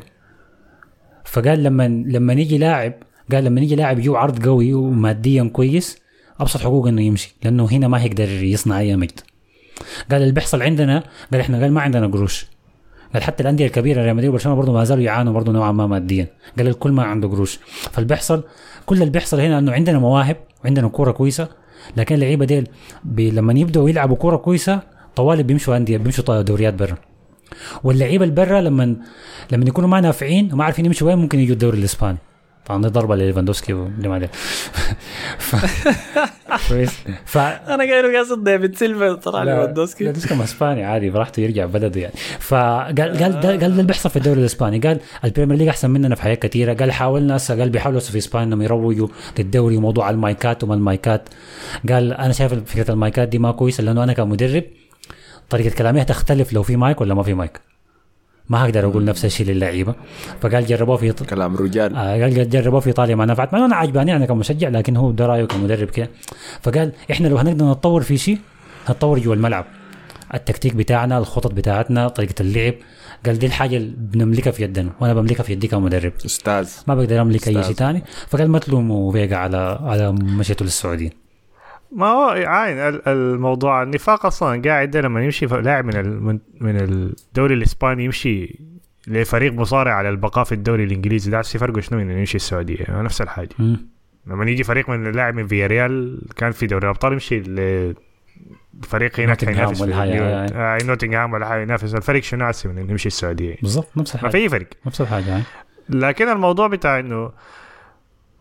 [1.25, 2.93] فقال لما لما يجي لاعب
[3.31, 5.97] قال لما يجي لاعب يجوا عرض قوي وماديا كويس
[6.39, 9.19] أبسط حقوق إنه يمشي لأنه هنا ما هيقدر يصنع أي مجد.
[10.11, 12.45] قال اللي بيحصل عندنا قال إحنا قال ما عندنا قروش.
[13.13, 16.27] قال حتى الأندية الكبيرة ريال مدريد وبرشلونة برضه ما زالوا يعانوا برضه نوعا ما ماديا.
[16.57, 17.59] قال الكل ما عنده قروش.
[17.91, 18.43] فاللي بيحصل
[18.85, 21.47] كل اللي بيحصل هنا إنه عندنا مواهب وعندنا كورة كويسة
[21.97, 22.67] لكن اللعيبة ديل
[23.35, 24.79] لما يبدأوا يلعبوا كورة كويسة
[25.15, 26.97] طوالي بيمشوا أندية بيمشوا دوريات برا.
[27.83, 28.95] واللعيبة اللي برا لما
[29.51, 32.17] لما يكونوا ما نافعين وما عارفين يمشوا وين ممكن يجوا الدوري الإسباني.
[32.71, 34.29] طبعا دي ضربة لليفاندوسكي واللي ما ادري
[35.37, 35.55] ف...
[37.25, 40.03] ف أنا قايل قاصد ديفيد سيلفا طلع لا ليفاندوسكي.
[40.03, 42.13] ليفاندوسكي اسباني عادي براحته يرجع بلده يعني.
[42.39, 46.15] فقال قال قال ده اللي بيحصل في الدوري الإسباني قال ال Premier League أحسن مننا
[46.15, 49.07] في حاجات كثيره قال حاولنا هسه قال بيحاولوا في إسبانيا إنهم يروجوا
[49.39, 51.29] للدوري وموضوع المايكات وما المايكات.
[51.89, 54.63] قال أنا شايف فكرة المايكات دي ما كويسة لأنه أنا كمدرب
[55.49, 57.70] طريقة كلامي هتختلف لو في مايك ولا ما في مايك.
[58.49, 59.95] ما هقدر أقول نفس الشيء للعيبة.
[60.41, 61.95] فقال جربوه في كلام رجال.
[61.95, 63.53] آه قال جربوه في إيطاليا ما نفعت.
[63.53, 66.09] ما أنا عجباني أنا كمشجع لكن هو ده رأيه كمدرب كده.
[66.61, 68.37] فقال إحنا لو هنقدر نتطور في شيء
[68.89, 69.65] نتطور جوا الملعب.
[70.33, 72.73] التكتيك بتاعنا الخطط بتاعتنا طريقة اللعب.
[73.25, 76.13] قال دي الحاجة اللي بنملكها في يدنا وأنا بملكها في يدي كمدرب.
[76.25, 76.69] أستاذ.
[76.87, 77.63] ما بقدر أملك أي.
[77.63, 81.09] شيء ثاني فقال ما تلوموا فيجا على على مشيته للسعوديه
[81.95, 83.83] ما هو عاين ال- الموضوع.
[83.83, 86.39] النفاق أصلا قاعد لما يمشي لاعب من ال- من-
[86.77, 88.59] الدوري الإسباني يمشي
[89.07, 92.77] لفريق مصارع على البقاء في الدوري الإنجليزي ده فرقه شنو؟ إنه يمشي السعودية.
[92.79, 93.49] يعني نفس الحاجة.
[94.27, 97.95] لما يجي فريق من اللاعب من فياريال كان في دوري الأبطال يمشي ل
[98.83, 99.43] فريق هناك.
[100.53, 104.29] آه، نوتنغهام ولا حاجة ينافس الفريق شنو أحسن من إنه يمشي السعودية؟ بالضبط نفس ما
[104.29, 104.67] في الحاجة فريق.
[104.85, 105.41] نفس الحاجة هاي.
[105.89, 107.31] لكن الموضوع بتاع إنه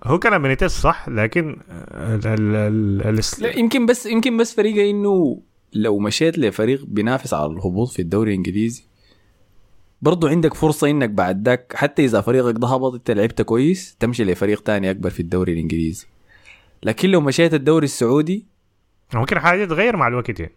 [0.04, 4.90] هو كان بينيتيز صح لكن ال ال ال ال لا يمكن بس يمكن بس فريقه
[4.90, 5.42] إنه
[5.72, 8.84] لو مشيت لفريق بينافس على الهبوط في الدوري الإنجليزي
[10.02, 14.24] برضو عندك فرصة إنك بعد ذاك حتى إذا فريقك ده هبط أنت لعبت كويس تمشي
[14.24, 16.06] لفريق تاني أكبر في الدوري الإنجليزي.
[16.82, 18.46] لكن لو مشيت الدوري السعودي
[19.14, 20.52] ممكن حاجة تتغير مع الوقت يعني.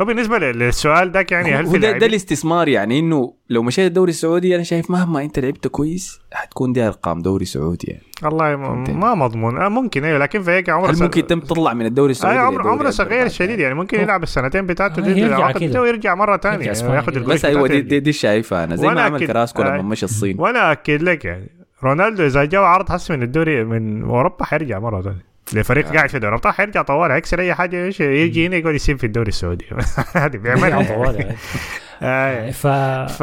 [0.00, 3.62] هو بالنسبة لل- للسؤال ده يعني هل هو في ده, ده الاستثمار يعني إنه لو
[3.62, 8.02] مشيت الدوري السعودي أنا شايف مهما أنت لعبت كويس حتكون دي أرقام دوري سعودي يعني
[8.22, 11.74] والله م- ما مضمون آه ممكن أيوه لكن في هيك عمره هل ممكن تم تطلع
[11.74, 15.00] من الدوري السعودي آه عمره للدوري عمره صغير شديد يعني ممكن هو- يلعب السنتين بتاعته
[15.00, 15.80] آه، دي العقد كده.
[15.82, 16.66] ويرجع مرة ثانية.
[16.66, 17.80] ياخذ بس أيوه دي.
[17.80, 19.66] دي, دي شايفها أنا زي ما عمل كراسكو آه.
[19.68, 21.50] لما مشى الصين وأنا أكد لك يعني
[21.84, 26.18] رونالدو إذا جاء عرض حس من الدوري من أوروبا حيرجع مرة ثانية لفريق قاعد في
[26.18, 29.66] دوري ابطال حيرجع طوال هيكسر أي حاجة يجي هنا يقعد يسيب في الدوري السعودي.
[30.14, 31.26] هذه بيعملها طوال
[32.02, 32.50] آه.
[32.50, 32.66] ف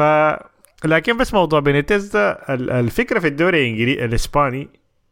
[0.84, 4.68] لكن بس موضوع بينيتز ده ال- الفكرة في الدوري الإنجليزي الإسباني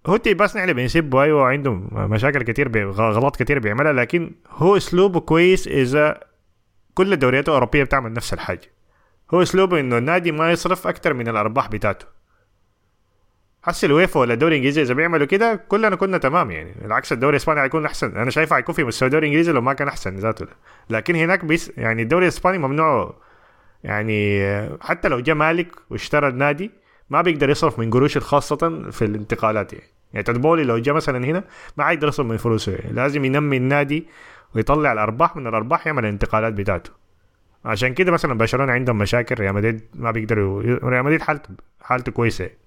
[0.06, 2.84] هو تيباس نحن بنسبه أيوه عنده مشاكل كتير بي...
[2.84, 6.20] غلط كتير بيعملها لكن هو أسلوبه كويس إذا
[6.94, 8.70] كل الدوريات الأوروبية بتعمل نفس الحاجة.
[9.34, 12.06] هو أسلوبه إنه النادي ما يصرف أكثر من الأرباح بتاعته.
[13.62, 16.74] حس الويفا ولا الدوري الإنجليزي إذا بيعملوا كده كلنا كنا تمام يعني.
[16.82, 18.16] بالعكس الدوري الإسباني حيكون أحسن.
[18.16, 20.46] أنا شايفه حيكون في مستوى الدوري الإنجليزي لو ما كان أحسن ذاته.
[20.90, 23.14] لكن هناك تيباس يعني الدوري الإسباني ممنوع.
[23.84, 24.42] يعني
[24.80, 26.70] حتى لو جاء مالك واشترى النادي
[27.10, 29.84] ما بيقدر يصرف من قروشه خاصة في الانتقالات يعني.
[30.12, 31.44] يعني تود بولي لو جاء مثلا هنا
[31.76, 32.72] ما حيقدر يصرف من فلوسه.
[32.72, 32.92] يعني.
[32.92, 34.06] لازم ينمي النادي
[34.54, 36.90] ويطلع الأرباح من الأرباح يعمل الانتقالات بتاعته
[37.64, 41.50] عشان كده مثلا برشلونة عندهم مشاكل ريال مدريد ما بيقدروا ريال مدريد حالته
[41.80, 42.44] حالته كويسة.
[42.44, 42.58] يعني.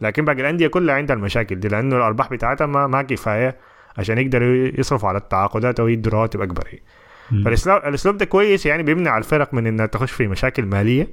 [0.00, 3.56] لكن باقي الأندية كلها عندها المشاكل دي لأنه الأرباح بتاعتها ما, ما كفاية
[3.98, 6.66] عشان يقدروا يصرفوا على التعاقدات أو يدوا رواتب أكبر.
[6.66, 6.82] يعني.
[7.44, 11.08] فالاسلوب الاسلوب ده كويس يعني بيمنع الفرق من إنها تخش في مشاكل مالية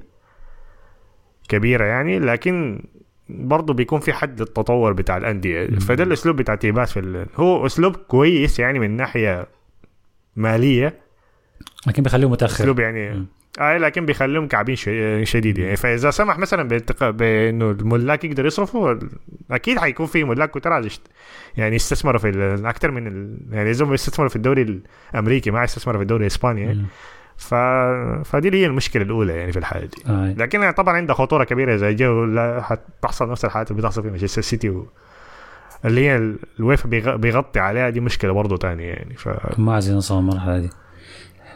[1.48, 2.82] كبيرة يعني لكن
[3.28, 5.66] برضه بيكون في حد للتطور بتاع الأندية.
[5.66, 7.26] فده الأسلوب بتاع تيباس في ال...
[7.36, 9.46] هو أسلوب كويس يعني من ناحية
[10.36, 11.00] مالية.
[11.86, 12.64] لكن بيخليه متأخر.
[12.64, 13.26] أسلوب يعني
[13.60, 16.80] آه لكن بيخليهم كعبين شي- شديد يعني فإذا سمح مثلا.
[17.00, 18.94] بإنه الملاك يقدر يصرفوا
[19.50, 20.88] أكيد حيكون في ملاك كتار
[21.56, 23.38] يعني يستثمروا في ال- أكتر من ال...
[23.50, 24.80] يعني إذا هم يستثمروا في الدوري
[25.14, 26.84] الأمريكي ما يستثمروا في الدوري الإسباني يعني.
[27.36, 27.54] ف...
[28.24, 30.34] فدي هي المشكلة الأولى يعني في الحاله دي آه.
[30.38, 34.42] لكن طبعا عندها خطورة كبيرة إذا جو لا حتحصل نفس الحالات اللي بتحصل في مانشستر
[34.42, 34.88] سيتي و...
[35.84, 37.16] اللي هي ال- الويفا بيغ...
[37.16, 39.28] بيغطي عليها دي مشكلة برضه تانية يعني ف
[39.58, 40.70] ما عايزين نوصل المرحله دي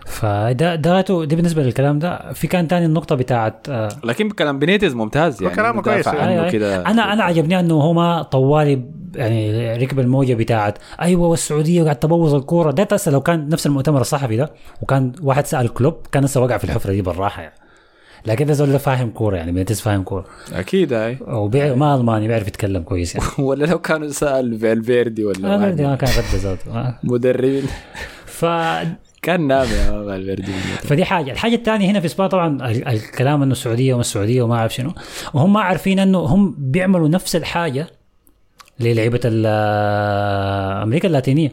[0.09, 2.33] فده ده ده بالنسبة للكلام ده.
[2.33, 6.09] في كان تاني النقطة بتاعت آه لكن كلام بينيتز ممتاز يعني كلامه كويس.
[6.09, 6.51] عنه أيوة.
[6.51, 6.87] كده.
[6.87, 8.85] أنا أنا عجبني أنه هو ما طوالي
[9.15, 12.71] يعني ركب الموجه بتاعت أيوه والسعودية قاعد تبوظ الكورة.
[12.71, 14.53] ده تسأل لو كان نفس المؤتمر الصحفي ده
[14.83, 17.55] وكان واحد سأل كلوب كان لسه وقع في الحفرة دي بالراحة يعني.
[18.27, 20.25] لكن ده زول فاهم كورة يعني بينتز فاهم كورة.
[20.53, 23.27] أكيد هاي وبيع ما ألماني بيعرف يتكلم كويس يعني.
[23.49, 25.81] ولا لو كانوا سأل فالفيردي ولا واحد.
[25.81, 26.11] ما كان
[26.75, 26.99] آه.
[27.03, 27.63] مدربين.
[28.27, 28.45] ف
[29.23, 30.53] كان نام يا فالفيردي
[30.83, 31.33] فدي حاجة.
[31.33, 34.93] الحاجة الثانية هنا في إسبانيا طبعا ال- الكلام إنه السعودية وما السعودية وما أعرف شنو.
[35.35, 37.87] وهم ما عارفين إنه هم بيعملوا نفس الحاجة
[38.81, 39.21] للعيبة
[40.83, 41.53] أمريكا اللاتينية.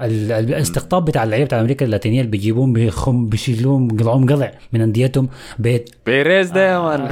[0.00, 4.80] ال- ال- الاستقطاب بتاع اللعيبه بتاع أمريكا اللاتينية اللي بيجيبوهم بيخم بيشيلوهم بيقلعوهم قلع من
[4.80, 5.28] أنديتهم.
[5.58, 7.08] بيت بيريز ده يا man.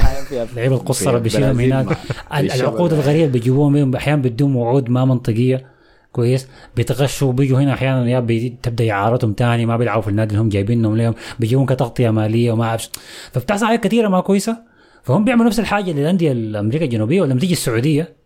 [0.57, 1.99] لعيبه القصره بيشيلهم هناك.
[2.35, 5.76] العقود الغريبة بيجيبوهم أحيانا بيدوهم وعود ما منطقية.
[6.13, 10.43] كويس؟ بيتغشوا بيجوا هنا أحيانا يا بي- تبدأ اعارتهم تاني ما بيلعبوا في النادي اللي
[10.43, 12.89] هم جايبينهم لهم بيجيبون كتغطية مالية وما أعرف
[13.33, 14.57] فبتحصل حاجات كثيره ما كويسة.
[15.03, 18.17] فهم بيعملوا نفس الحاجة للانديه الامريكا الجنوبية ولما تيجي السعودية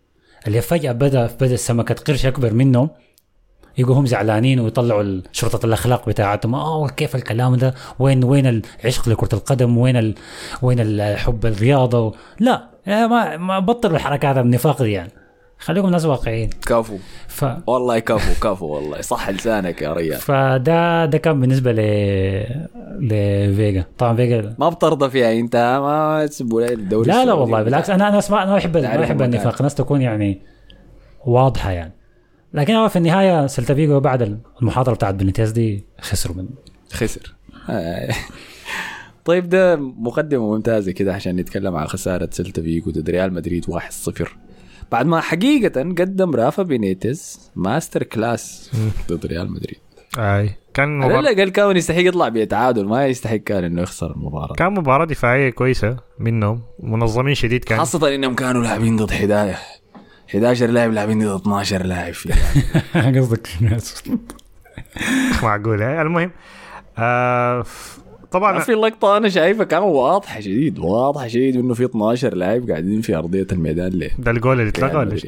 [0.47, 2.89] اللي فجأة بدأ بدأ سمكة قرش أكبر منهم
[3.77, 6.55] يقوا هم زعلانين ويطلعوا شرطة الأخلاق بتاعتهم.
[6.55, 10.13] آه كيف الكلام ده؟ وين وين العشق لكرة القدم؟ وين
[10.61, 12.13] وين حب الرياضة؟ و...
[12.39, 15.11] لا ما ما بطلوا الحركات النفاق دي يعني.
[15.61, 16.49] خليكم ناس واقعيين.
[16.49, 16.97] كفو.
[17.27, 19.01] ف والله كفو كفو والله.
[19.01, 20.17] صح لسانك يا ريال.
[20.17, 21.77] فده ده كان بالنسبة ل
[22.99, 27.33] لفيجا طبعا فيجا ما بترضى فيها أنت ما تسبوا لي الدوري لا لا.
[27.33, 29.23] والله بالعكس أنا أنا أسمع أنا تعرف بحب المكان.
[29.23, 29.55] النفاق.
[29.57, 30.41] الناس تكون يعني
[31.25, 31.93] واضحة يعني.
[32.53, 36.47] لكن هو في النهاية سيلتا فيجو بعد المحاضرة بتاعت بنيتيز دي خسروا من
[36.93, 37.33] خسر.
[39.25, 44.27] طيب ده مقدمة ممتازة كده عشان نتكلم عن خسارة سيلتا فيجو ضد ريال مدريد 1-0
[44.91, 48.71] بعد ما حقيقة قدم رافا بينيتز master class
[49.09, 49.79] ضد ريال مدريد.
[50.17, 50.55] أي.
[50.73, 54.53] كان على مباراة الأقل كان يستحق يطلع بتعادل ما يستحق كان إنه يخسر المباراة.
[54.53, 57.79] كان مباراة دفاعية كويسة منهم منظمين شديد كان.
[57.79, 59.57] خاصة إنهم كانوا لاعبين ضد حداية.
[60.29, 62.33] 11 لاعب لاعبين ضد 12 لاعب في
[63.19, 64.03] قصدك الناس
[65.43, 66.31] معقول إيه؟ المهم
[66.97, 67.63] آه
[68.31, 73.01] طبعا في اللقطة أنا شايفها كان واضحة شديد واضحة شديد إنه في 12 لاعب قاعدين
[73.01, 75.19] في أرضية الميدان ليه؟ ده الجول اللي اتلغى ريال ولا.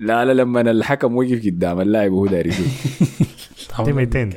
[0.00, 2.66] لا لا لما الحكم وقف قدام اللاعب وهو داير يشوت
[3.84, 4.30] دي 200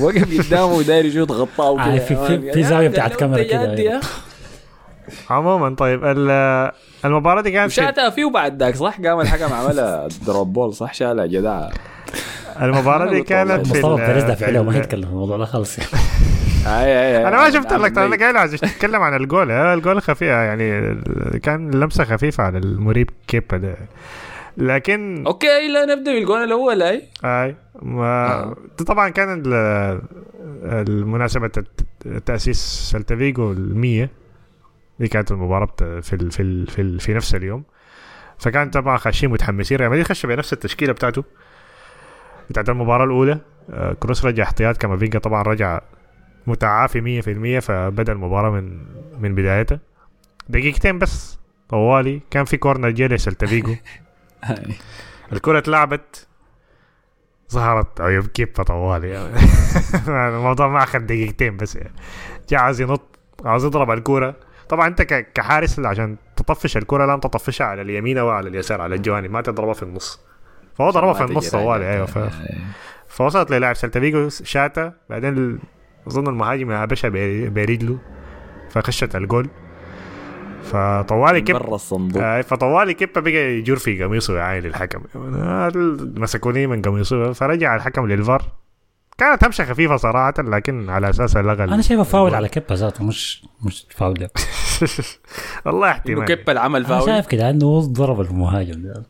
[0.00, 3.98] وقف قدامه وداير يشوت غطاه آه، كده في- في- في زاوية بتاعت كاميرا كده.
[3.98, 4.08] أخي.
[5.30, 6.70] عموما طيب ال-
[7.04, 10.94] المباراة دي كانت في شاتها فيه بعد ذاك صح؟ قام الحكم عملها دروب بول صح؟
[10.94, 11.68] شالها جدع
[12.62, 13.22] المباراة دي.
[13.34, 15.76] كانت في مصطفى بيريز عليه وما ال- يتكلم في الموضوع ده خالص.
[16.66, 19.50] أنا ما شفت لك أنا قايل عايز أتكلم عن الجول.
[19.50, 23.76] آه، الجول خفيف يعني ال- كان لمسة خفيفة على المريب كيبا ده.
[24.56, 27.02] لكن أوكي لا نبدأ بالجون الأول أي.
[27.24, 28.56] أي ما آه.
[28.86, 30.00] طبعا كان ال-
[30.62, 31.86] المناسبة الت-
[32.26, 32.58] تأسيس
[32.92, 34.10] سلتا فيجو المية.
[35.00, 37.62] دي كانت المباراة بت- في ال في ال في, ال في نفس اليوم.
[38.38, 39.78] فكان طبعا خاشين متحمسين.
[39.78, 41.24] ريال مدريد خش بنفس التشكيلة بتاعته
[42.50, 43.38] بتاعت المباراة الأولى.
[43.70, 44.76] آه، كروس رجع احتياط.
[44.76, 45.80] كامافينجا طبعا رجع
[46.46, 48.78] متعافي مية في المية فبدأ المباراة من
[49.20, 49.80] من بدايتها.
[50.48, 51.38] دقيقتين بس
[51.68, 52.20] طوالي.
[52.30, 53.74] كان في corner جاي لسلتا فيجو.
[54.50, 54.74] أي.
[55.32, 56.26] الكرة اتلعبت.
[57.52, 58.00] ظهرت.
[58.00, 59.08] عيوب كيبا طوالي.
[59.10, 59.36] يعني
[60.36, 61.76] الموضوع ما أخذ دقيقتين بس.
[61.76, 61.92] يعني
[62.48, 63.02] جاء عايز ينط
[63.44, 64.34] عاوز يضرب الكرة.
[64.68, 69.30] طبعا أنت كحارس عشان تطفش الكرة لازم تطفشها على اليمين أو على اليسار على الجوانب.
[69.30, 70.20] ما تضربها في النص.
[70.74, 71.92] فهو ضربها في النص طوالي.
[71.92, 72.18] أيوه ف...
[73.08, 74.28] فوصلت للاعب سلتا فيجو.
[74.28, 74.92] شاتا.
[75.10, 75.58] بعدين
[76.06, 77.98] أظن المهاجم هبشها ب- برجله
[78.70, 79.48] فخشت الجول.
[80.62, 82.22] فطوالي كيب برا الصندوق.
[82.22, 85.02] آه فطوالي كيبا بقى يجور في قميصه يا عيني الحكم.
[85.36, 85.70] آه،
[86.16, 87.32] مسكوني من قميصه.
[87.32, 88.42] فرجع الحكم للفار.
[89.18, 93.44] كانت همشة خفيفة صراحة لكن على أساسها لغى أنا شايفه فاول على كيبا ذاته مش
[93.62, 94.18] مش فاول.
[95.66, 96.24] والله إنه احتمال.
[96.24, 97.06] كيبا العمل أنا فاول.
[97.06, 98.82] شايف كده إنه ضرب المهاجم.
[98.82, 99.02] ده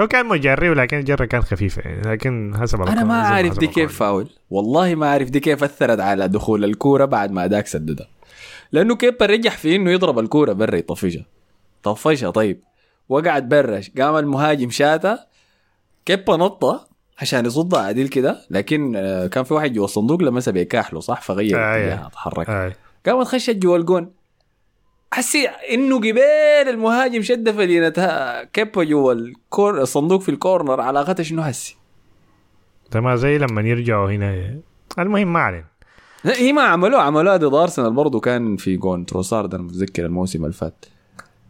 [0.00, 3.66] هو كان مجري ولكن الجرة كان خفيفة يعني لكن حسب أنا ما عارف حسب دي
[3.66, 3.98] كيف.
[3.98, 4.28] فاول.
[4.50, 8.06] والله ما عارف دي كيف أثرت على دخول الكورة بعد ما اداك سددها
[8.72, 11.26] لأنه كيبا رجح في إنه يضرب الكورة برا يطفشها.
[11.82, 12.60] طفشها طيب.
[13.08, 15.26] وقعت برا قام المهاجم شاتها
[16.06, 16.88] كيبا نطة
[17.18, 21.58] عشان يصدها عديل كده لكن آه، كان في واحد جوا الصندوق لمسها بكاحله صح؟ فغير
[21.58, 22.08] آه، آه.
[22.08, 22.48] تحرك.
[22.50, 22.72] آه.
[23.06, 24.12] قامت خشت جوا الجون.
[25.16, 31.42] حسي إنه قبيل المهاجم شد فدينتها كيبا جوا الكور الصندوق في ال corner علاقتها شنو
[31.42, 31.76] هسي
[32.94, 34.60] ما زي لما يرجعوا هنا.
[34.98, 35.64] المهم ما علينا.
[36.24, 40.42] لا هي ما عملوها عملوها ضد أرسنال برضه كان في جون تروسارد أنا متذكر الموسم
[40.44, 40.84] اللي فات.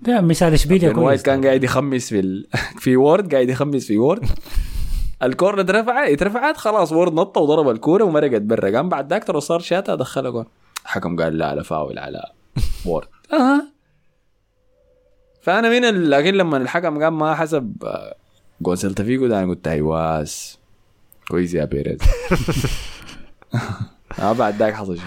[0.03, 1.23] ده مثال اشبيليا بن وايت كويس.
[1.23, 2.47] كان قاعد يخمس في ال...
[2.83, 4.25] في وورد قاعد يخمس في وورد.
[5.23, 8.77] الكورة اترفعت اترفعت خلاص وورد نط وضرب الكورة ومرقت برا.
[8.77, 10.45] قام بعد ذاك تروسارد شاتها دخلها جون
[10.85, 12.23] الحكم قال لا لا فاول على
[12.87, 13.09] وورد.
[13.33, 13.63] آه
[15.43, 16.11] فأنا من ال...
[16.11, 18.15] لكن لما الحكم قام ما حسب آه،
[18.61, 20.59] جون سيلتا فيجو ده أنا قلت ايواس
[21.29, 21.99] كويس يا بيريز.
[24.19, 25.07] أه بعد ذاك حصل شنو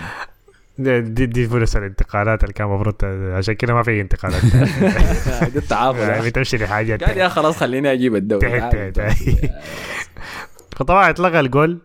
[0.80, 4.42] دي, دي, دي فرص الانتقالات اللي كان المفروض عشان كده ما في انتقالات.
[5.54, 8.60] ده التعاقد يعني يا بتمشي لحاجات قال يا خلاص خليني أجيب الدوري.
[10.78, 11.80] فطبعا اتلغى الجول.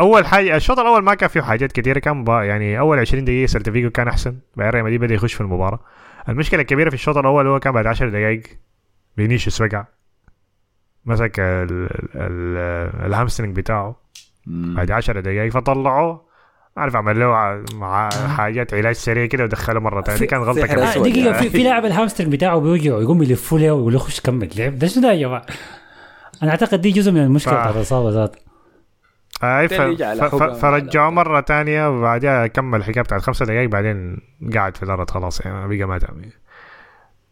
[0.00, 3.72] أول حاجة الشوط الأول ما كان فيه حاجات كثيره كان يعني أول 20 دقيقة سيلتا
[3.72, 5.80] فيجو كان أحسن بعدين ريال مدريد بدأ يخش في المباراة.
[6.28, 8.42] المشكلة الكبيرة في الشوط الأول هو كان بعد 10 دقائق
[9.16, 9.84] فينيسيوس وقع.
[11.06, 13.96] مسك ال- ال- ال hamstring بتاعه.
[14.46, 16.30] بعد 10 دقائق فطلعوه.
[16.76, 20.78] عارف عمل له ع- مع حاجات علاج سريع كده ودخله مرة ثانية كان غلطة كمان
[20.86, 20.94] آه،.
[21.02, 24.48] دقيقة في, في لاعب ال hamstring بتاعه بيوجعه يقوم يلفوا له ويقول له خش كمل
[24.56, 25.46] لعب ده شنو ده يا جماعة؟
[26.42, 28.36] أنا أعتقد دي جزء من المشكلة ف- بتاعت الإصابة ذات
[29.42, 29.72] أي ف...
[30.22, 30.42] ف...
[30.42, 34.18] فرجعوه مرة تانية وبعدها كمل الحكاية بتاعت خمسة دقايق بعدين
[34.54, 36.32] قاعد في الأرض خلاص يعني بقى ما تعمل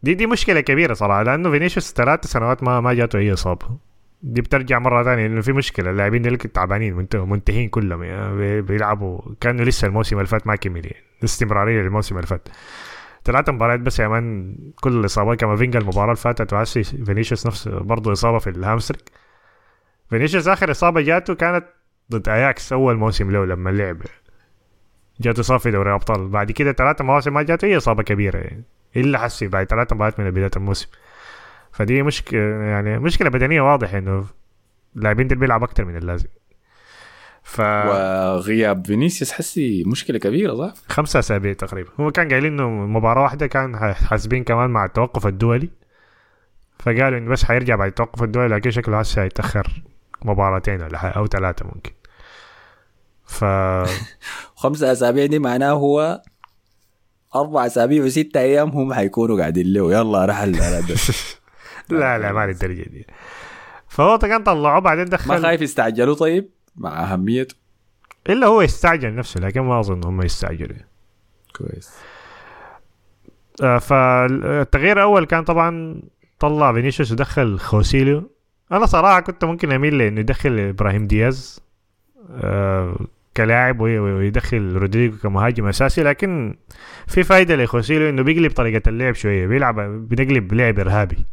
[0.02, 3.66] دي دي مشكلة كبيرة صراحة لأنه فينيسيوس ثلاث سنوات ما ما جاته أي إصابة.
[4.22, 8.60] دي بترجع مرة ثانية إنه في مشكلة اللاعبين دول تعبانين منت- منتهين كلهم يعني بي-
[8.62, 12.48] بيلعبوا كانوا لسه الموسم اللي فات ما كمل يعني استمرارية للموسم اللي فات.
[13.24, 16.54] ثلاث مباريات بس يا man كل الإصابات كامافينجا المباراة اللي فاتت
[17.04, 19.02] فينيسيوس نفس برضه إصابة في ال hamstring.
[20.10, 21.64] فينيسيوس آخر إصابة جاته كانت
[22.12, 23.98] ضد اياكس أول موسم له لما لعب.
[25.20, 26.28] جاته اصابه في دوري الأبطال.
[26.28, 28.64] بعد كده ثلاثة مواسم ما جاته أي إصابة كبيرة يعني.
[28.96, 30.88] إلا حسي بعد ثلاثة مباريات من بداية الموسم.
[31.72, 34.24] فدي مشكله يعني مشكلة بدنية واضح إنه
[34.96, 36.28] اللاعبين دول بيلعب أكثر من اللازم.
[37.42, 41.90] ف وغياب فينيسيوس حسي مشكلة كبيرة صح؟ خمسة أسابيع تقريبا.
[41.98, 45.68] هم كان قايلين إنه مباراة واحدة كان حاسبين كمان مع التوقف الدولي.
[46.78, 49.82] فقالوا إنه بس حيرجع بعد التوقف الدولي لكن شكله هسه هيتأخر
[50.24, 51.90] مباراتين ولا أو ثلاثة ممكن.
[53.28, 53.44] ف
[54.62, 56.22] خمسة أسابيع دي معناه هو
[57.34, 59.92] أربع أسابيع وستة أيام هم حيكونوا قاعدين له.
[59.92, 60.52] يلا رحل.
[61.90, 63.06] لا لا ما للدرجه دي.
[63.88, 67.54] فهو كان طلعوه بعدين ما دخل خايف يستعجلوا طيب؟ مع اهميته
[68.28, 70.76] إلا هو يستعجل نفسه لكن ما أظن هم يستعجلوا.
[71.56, 71.90] كويس.
[73.62, 76.02] آه، فالتغيير الأول كان طبعا
[76.38, 78.30] طلع فينيسيوس ودخل خوسيليو.
[78.72, 81.60] أنا صراحة كنت ممكن أميل لإنه يدخل إبراهيم دياز.
[82.30, 82.96] آه،
[83.38, 86.56] كلاعب وي- وي- ويدخل رودريجو كمهاجم أساسي لكن
[87.06, 91.26] في فايدة لخوسيلو إنه بيقلب طريقة اللعب شوية بيلعب بنقلب لعب إرهابي.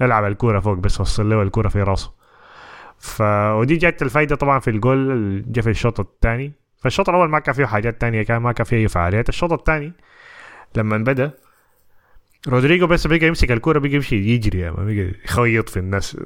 [0.00, 2.12] يلعب الكوره فوق بس وصل له الكوره في راسه.
[2.98, 3.22] ف
[3.58, 6.52] ودي جت الفايدة طبعا في الجول جا في الشوط الثاني.
[6.78, 9.28] فالشوط الأول ما كان فيه حاجات تانية كان ما كان فيه أي فعاليات.
[9.28, 9.92] الشوط الثاني
[10.76, 11.30] لما بدأ
[12.48, 16.16] رودريجو بس بقى يمسك الكوره بقى يمشي يجري يعني بقى يخيط في الناس.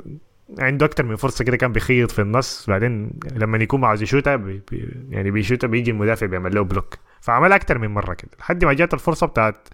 [0.58, 4.62] عنده أكتر من فرصة كده كان بيخيط في النص بعدين لما يكون عاوز يشوتها بي
[5.10, 8.94] يعني بيشوتها بيجي المدافع بيعمل له block فعمل أكتر من مرة كده لحد ما جات
[8.94, 9.68] الفرصة بتاعت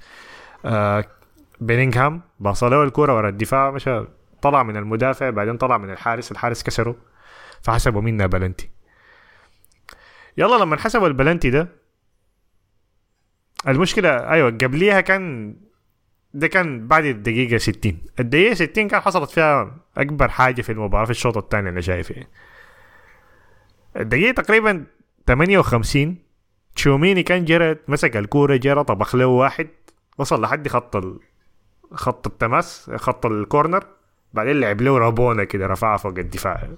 [0.65, 1.05] آه
[1.61, 4.05] بيلينغهام باص له الكورة ورا الدفاع مشى
[4.43, 6.97] طلع من المدافع بعدين طلع من الحارس الحارس كسره
[7.63, 8.71] فحسبوها بلنتي.
[10.37, 11.69] يلا لما حسبوا البلنتي ده
[13.69, 15.57] المشكلة أيوه قبليها كان
[16.35, 21.11] ده كان بعد الدقيقة 60 الدقيقة 60 كان حصلت فيها أكبر حاجة في المباراة في
[21.11, 22.29] الشوط الثاني أنا شايف يعني
[23.97, 24.85] الدقيقة تقريبا
[25.27, 26.17] 58
[26.77, 29.69] تشوميني كان جرى مسك الكورة جرى طبخ له واحد
[30.19, 31.19] وصل لحد خط ال...
[31.93, 33.85] خط التماس خط الكورنر
[34.33, 36.69] بعدين لعب له رابونا كده رفعها فوق الدفاع.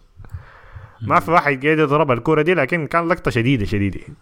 [1.02, 4.00] ما في واحد قاعد يضرب الكورة دي لكن كان لقطة شديدة شديدة.
[4.00, 4.14] يعني.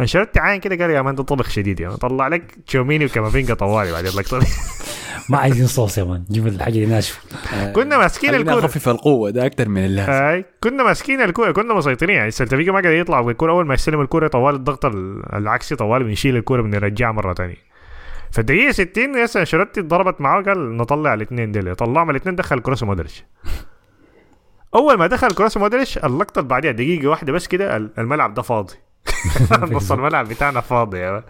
[0.00, 3.92] أنشيلوتي عين كده قال يا man ده طبخ شديد يعني طلع لك تشوميني وكامافينجا طوالي
[3.92, 4.46] بعد اللقطة دي.
[5.28, 6.24] ما عايزين صوص يا man.
[6.30, 7.20] جيب الحاجة دي ناشفة.
[7.72, 8.54] كنا ماسكين الكورة.
[8.58, 10.12] نخفف القوة ده أكتر من اللازم.
[10.12, 12.16] اي كنا ماسكين الكورة كنا مسيطرين.
[12.16, 15.76] يعني سيلتا فيجو ما قدر يطلع بالكوره أول ما يستلم الكورة طوالي الضغط ال- العكسي
[15.76, 17.56] طوالي بنشيل الكورة بنرجعها مرة تانية.
[18.30, 21.74] في الدقيقة 60 ياسر أنشيلوتي ضربت معاه قال نطلع الاثنين ديل.
[21.74, 23.24] طلعهم الاثنين دخل كروس مودريتش.
[24.74, 28.42] أول ما دخل كروس مودريتش اللقطة اللي بعدها دقيقة واحدة بس كده ال- الملعب ده
[28.42, 28.74] فاضي.
[29.74, 31.22] نص الملعب بتاعنا فاضي يا man.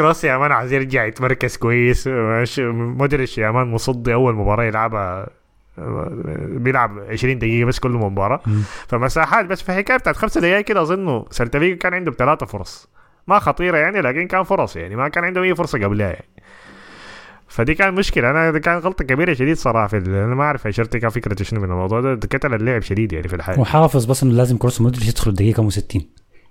[0.00, 2.08] كروس يا man عايز يرجع يتمركز كويس.
[2.58, 5.26] مودريتش يا man مصدي أول مباراة يلعبها.
[6.38, 8.40] بيلعب 20 دقيقة بس كل مباراة.
[8.88, 12.88] فمساحات بس في حكاية بتاعت خمسة دقائق كده أظنه سيلتا فيجو كان عنده ثلاثة فرص.
[13.26, 16.42] ما خطيرة يعني لكن كان فرص يعني ما كان عنده أي فرصة قبلها يعني.
[17.48, 18.30] فدي كان مشكلة.
[18.30, 21.60] أنا دي كان غلطة كبيرة شديد صراحة في أنا ما أعرف أنشيلوتي كان فكرته شنو
[21.60, 22.14] من الموضوع ده.
[22.14, 23.60] قتل اللعب شديد يعني في الحياة.
[23.60, 26.02] وحافظ بس إنه لازم كروس مودريتش يدخل الدقيقه كم 60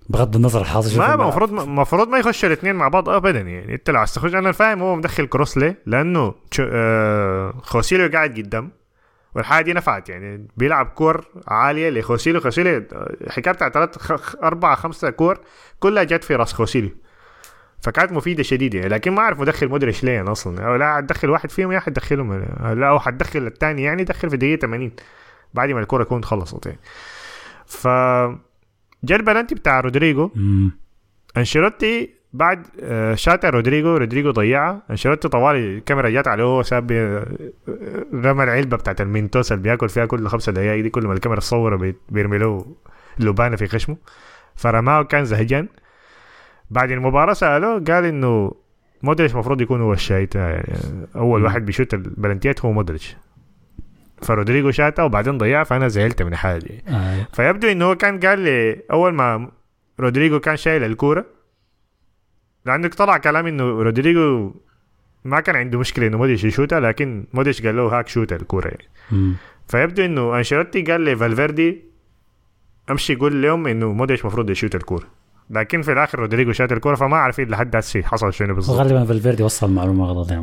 [0.09, 1.13] بغض النظر في ما.
[1.13, 3.73] المفروض المفروض ما يخش الاثنين مع بعض ابدا يعني.
[3.73, 8.71] انت لو عايز تخش أنا فاهم هو مدخل كروس ليه؟ لأنه آه خوسيلو قاعد قدام
[9.35, 10.47] والحاجة دي نفعت يعني.
[10.57, 12.39] بيلعب كور عالية لخوسيلو.
[12.39, 15.39] خوسيلو آه، حكاية بتاعت ثلاث أربع خمسة كور
[15.79, 16.89] كلها جت في راس خوسيلو.
[17.81, 18.89] فكانت مفيدة شديدة يعني.
[18.89, 20.67] لكن ما أعرف مدخل مودريتش ليه أنا أصلا.
[20.67, 22.33] أو لا حتدخل واحد فيهم يا حتدخلهم
[22.79, 24.91] لا أو حتدخل الثاني يعني دخل في دقيقة 80
[25.53, 26.79] بعد ما الكورة تكون خلصت يعني.
[27.65, 27.87] ف
[29.03, 30.31] جا البلنتي بتاع رودريجو.
[31.37, 37.25] أنشيلوتي بعد آه، شاتها رودريجو رودريجو ضيعها أنشيلوتي طوالي الكاميرا جات عليه هو ساب آه،
[38.13, 41.75] رمى العلبة بتاعت المينتوس اللي بياكل فيها كل خمسة دقائق دي كل ما الكاميرا تصوره
[41.75, 42.65] بي- بيرمي له
[43.19, 43.97] لبانه في خشمه.
[44.55, 45.67] فرماه وكان زهجان.
[46.69, 48.51] بعد المباراة سألوه قال إنه
[49.03, 50.73] مودريتش المفروض يكون هو الشايت يعني
[51.15, 53.17] أول واحد بيشوت البلنتيات هو مودريتش.
[54.21, 57.27] فرودريجو شاتها وبعدين ضيعها فأنا زعلت من الحاجة دي آه.
[57.33, 59.51] فيبدو إنه هو كان قال لي أول ما
[59.99, 61.25] رودريجو كان شايل الكورة
[62.65, 64.53] لأنك طلع كلام إنه رودريجو
[65.25, 69.35] ما كان عنده مشكلة إنه مودريتش يشوتها لكن مودريتش قال له هاك شوت الكورة يعني.
[69.67, 71.81] فيبدو إنه أنشيلوتي قال لي فالفيردي
[72.91, 75.07] أمشي قول لهم إنه مودريتش المفروض يشوت الكورة
[75.49, 79.43] لكن في الآخر رودريجو شات الكورة فما عارفين لحد هسه حصل شنو بالضبط وغالبا فالفيردي
[79.43, 80.35] وصل معلومة غلط يا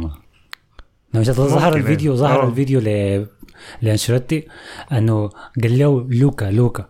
[1.14, 2.14] لما ظهر ممكن، الفيديو.
[2.14, 2.48] ظهر.
[2.48, 3.26] الفيديو ل
[3.82, 4.48] لانشيلوتي
[4.92, 5.28] أنه
[5.62, 6.84] قال له لوكا لوكا.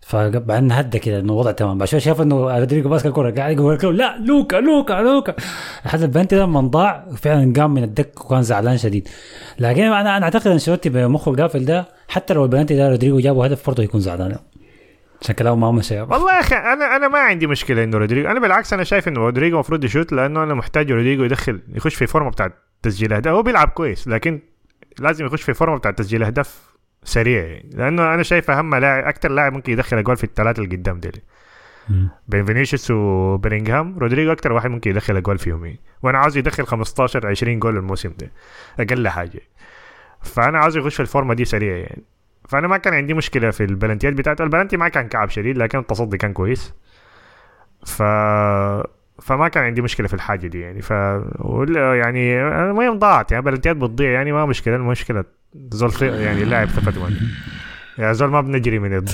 [0.00, 1.78] فبعدين هدى كده إنه وضع تمام.
[1.78, 5.34] بعد شوي شاف إنه رودريجو ماسك الكوره قاعد يقول له لا لوكا لوكا لوكا.
[5.86, 9.08] لحد البلنتي لما ضاع فعلا قام من الدكة وكان زعلان شديد.
[9.58, 13.66] لكن أنا أنا أعتقد انشيلوتي بمخه القافل ده حتى لو البلنتي ده رودريجو جابوا هدف
[13.66, 14.36] برضه يكون زعلان.
[15.22, 18.40] عشان كلامه ما مشى والله يا أخي أنا أنا ما عندي مشكلة إنه رودريجو أنا
[18.40, 22.30] بالعكس أنا شايف إنه رودريجو المفروض يشوت لأنه أنا محتاج رودريجو يدخل يخش في فورمة
[22.30, 22.52] بتاعت
[22.82, 24.40] تسجيل اهداف هو بيلعب كويس لكن
[24.98, 26.72] لازم يخش في فورمة بتاعت تسجيل أهداف
[27.04, 27.44] سريع.
[27.44, 31.00] يعني لأنه أنا شايف أهم لاعب أكثر لاعب ممكن يدخل اجوال في الثلاثه اللي قدام
[31.00, 31.20] ديل.
[31.88, 32.08] مم.
[32.28, 35.80] بين فينيسيوس وبيلينغهام رودريجو أكثر واحد ممكن يدخل اجوال فيهم يعني.
[36.02, 38.30] وأنا عاوز يدخل 15 20 جول الموسم ده.
[38.80, 39.40] أقل حاجة.
[40.22, 42.02] فأنا عاوز يخش في الفورمة دي سريع يعني.
[42.48, 44.44] فأنا ما كان عندي مشكلة في البلنتيات بتاعته.
[44.44, 46.74] البلنتي ما كان كعب شديد لكن التصدي كان كويس.
[47.86, 48.02] ف
[49.22, 50.92] فما كان عندي مشكلة في الحاجة دي يعني ف
[51.38, 55.24] ولا- يعني المهم ضاعت يعني بلنتيات بتضيع يعني ما مشكلة المشكلة
[55.72, 57.08] زول يعني اللاعب ثقته
[57.98, 59.10] يا زول ما بنجري من الد...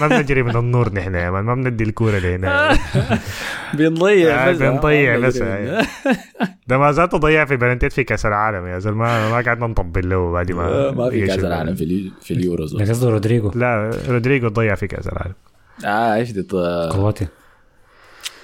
[0.00, 2.78] ما- بنجري من النور نحن يا مان ما بندي الكورة لهنا.
[3.74, 4.58] بنضيع آه، بس.
[4.58, 5.42] بنضيع آه، بس،.
[6.66, 10.08] ده ما زالت ضيع في بلنتيات في كأس العالم يا زول ما ما قعدنا نطبل
[10.10, 11.38] له بعد ما آه، ما في كأس.
[11.38, 13.50] العالم في اليو- في اليورو ده قصده رودريجو.
[13.54, 15.34] لا رودريجو ضيع في كأس العالم.
[15.84, 16.42] آه إيش دي
[16.92, 17.28] كرواتيا.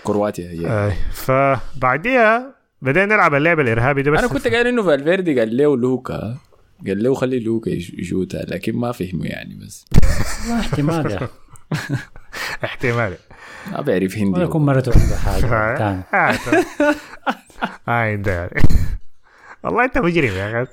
[0.05, 5.39] كرواتيا هي آه، فبعديها بدينا نلعب اللعبه الارهابي ده بس أنا كنت قايل انه فالفيردي
[5.41, 6.37] قال له لوكا
[6.87, 9.85] قال له خلي لوكا يش- يشوتها لكن ما فهموا يعني بس
[10.61, 11.29] احتمال.
[12.65, 13.15] احتمال
[13.73, 16.05] ما بيعرف هندي ولا يكون مرته عنده حاجة آه،
[17.89, 18.63] آه، انت يعني.
[19.63, 20.71] والله انت مجرم يا أخي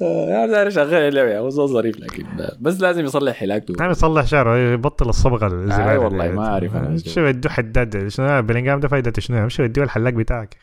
[0.00, 2.24] يا داري شغال اللعبه يا هو ظريف لكن
[2.60, 6.96] بس لازم يصلح حلاقته نعم يصلح شعره يبطل الصبغة الزبالة آي والله ما أعرف أنا.
[6.98, 10.56] شو ودوه حداد شنو بلينجهام ده فايدته شنو امشي وديه الحلاق بتاعك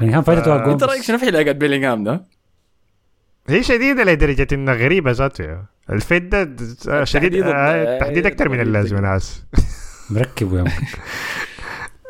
[0.00, 1.02] يعني كان فايدته آه، انت رايك.
[1.02, 2.24] شنو في حلاقة بيلينغهام ده؟
[3.48, 5.58] هي شديدة لدرجة إنها غريبة ذاته
[5.90, 6.40] الفيد ده
[7.04, 9.42] شديد التحديد- آه، التحديد أكثر من التحديد اللازم أنا اسف
[10.10, 10.64] مركب يا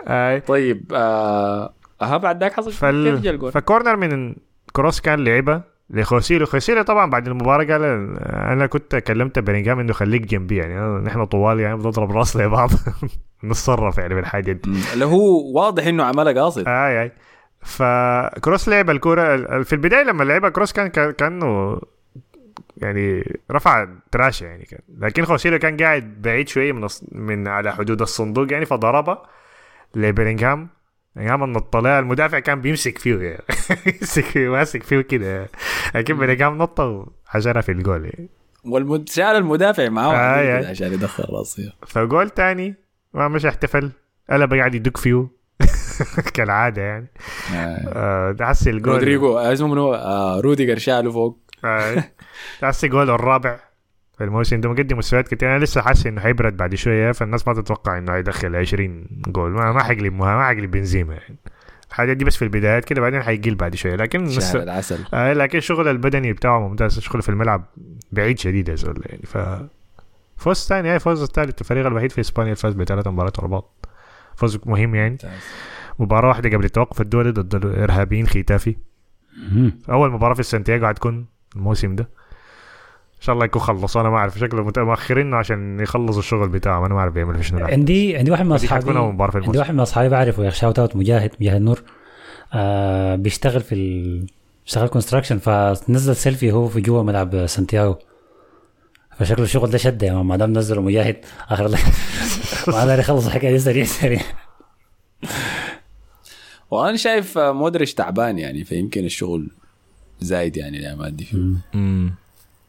[0.09, 2.85] آه، طيب آه ها بعد ذاك حصل؟ كيف
[3.21, 3.31] جا.
[3.31, 4.37] الجول؟ ف corner من
[4.73, 7.83] كروس كان لعبة لخوسيلو خوسيلو طبعا بعد المباراة قال
[8.27, 10.57] أنا كنت كلمت بلينجهام إنه خليك جنبي.
[10.57, 12.71] يعني نحن طوال يعني بنضرب رأس لبعض.
[13.45, 14.71] نتصرف يعني بالحاجة دي.
[14.93, 16.65] اللي هو واضح إنه عملها قاصد.
[16.69, 17.13] آي آي.
[17.61, 21.81] فكروس لعب الكورة ال- في البداية لما لعبها كروس كان كان- كأنه
[22.77, 24.81] يعني رفع تراشه يعني كان.
[24.99, 29.23] لكن خوسيلو كان قاعد بعيد شوية من من على حدود الصندوق يعني فضربها
[29.95, 30.69] لبيلينغهام.
[31.17, 33.43] بيلينغهام نط لها المدافع كان بيمسك فيه يعني.
[34.01, 35.49] يمسك فيه ماسك فيه كده.
[35.95, 38.05] لكن بيلينغهام نط وحجرها في الجول.
[38.05, 38.29] يعني.
[38.65, 39.09] والمد...
[39.09, 40.61] شال المدافع معاه آي.
[40.61, 41.73] كده عشان يدخل راسه.
[41.87, 42.75] فجول تاني
[43.15, 43.91] ما مش احتفل
[44.31, 45.27] قلب قاعد يدق فيه.
[46.35, 47.07] كالعادة يعني.
[47.55, 47.93] آه.
[47.95, 48.95] آه، ده حسي الجول.
[48.95, 51.39] رودريجو آه، اسمه منو؟ آه روديجر شاله فوق.
[51.65, 52.05] آه،
[52.63, 53.61] حسي جول الرابع.
[54.19, 55.57] في الموسم ده مقدم مستويات كتير.
[55.57, 59.51] أنا لسه حاسس إنه حيبرد بعد شوية فالناس ما تتوقع إنه حيدخل 20 جول.
[59.51, 61.37] ما ما حيقلب مها ما حيقلب بنزيما يعني.
[61.89, 63.97] الحاجات دي بس في البدايات كده بعدين حيقل بعد شوية.
[63.97, 64.99] لكن شهر العسل.
[65.15, 66.97] آه لكن الشغل البدني بتاعه ممتاز.
[66.97, 67.65] الشغل في الملعب
[68.13, 69.23] بعيد شديد يا زول يعني.
[69.27, 69.39] ف
[70.37, 73.87] فوز ثاني هاي فوز الثالث الفريق الوحيد في إسبانيا اللي فاز بثلاث مباريات ورا بعض.
[74.37, 75.19] فوز مهم يعني.
[75.99, 78.77] مباراة واحدة قبل التوقف الدولي ضد الإرهابيين ختافي.
[79.53, 79.79] مم.
[79.91, 82.09] أول مباراة في سانتياغو حتكون الموسم ده.
[83.25, 83.97] شاء الله يكون خلص.
[83.97, 87.67] أنا ما أعرف شكله متأخرين عشان يخلصوا الشغل بتاعهم أنا ما أعرف بيعملوا في شنو.
[87.67, 88.99] عندي عندي واحد من اصحابي
[89.35, 91.83] عندي واحد من أصحابي بعرفه يا shout out مجاهد مجاهد نور.
[92.53, 94.27] آه بيشتغل في ال...
[94.65, 97.97] بيشتغل construction فنزل سيلفي هو في جوا ملعب سانتياغو.
[99.19, 101.17] فشكله الشغل ده شده ما دام نزله مجاهد
[101.49, 101.69] آخر
[102.69, 104.21] ما داري يخلص الحكاية دي سريع سريع.
[106.71, 109.51] وأنا شايف مودريتش تعبان يعني فيمكن الشغل
[110.21, 111.27] زايد يعني الأيام دي.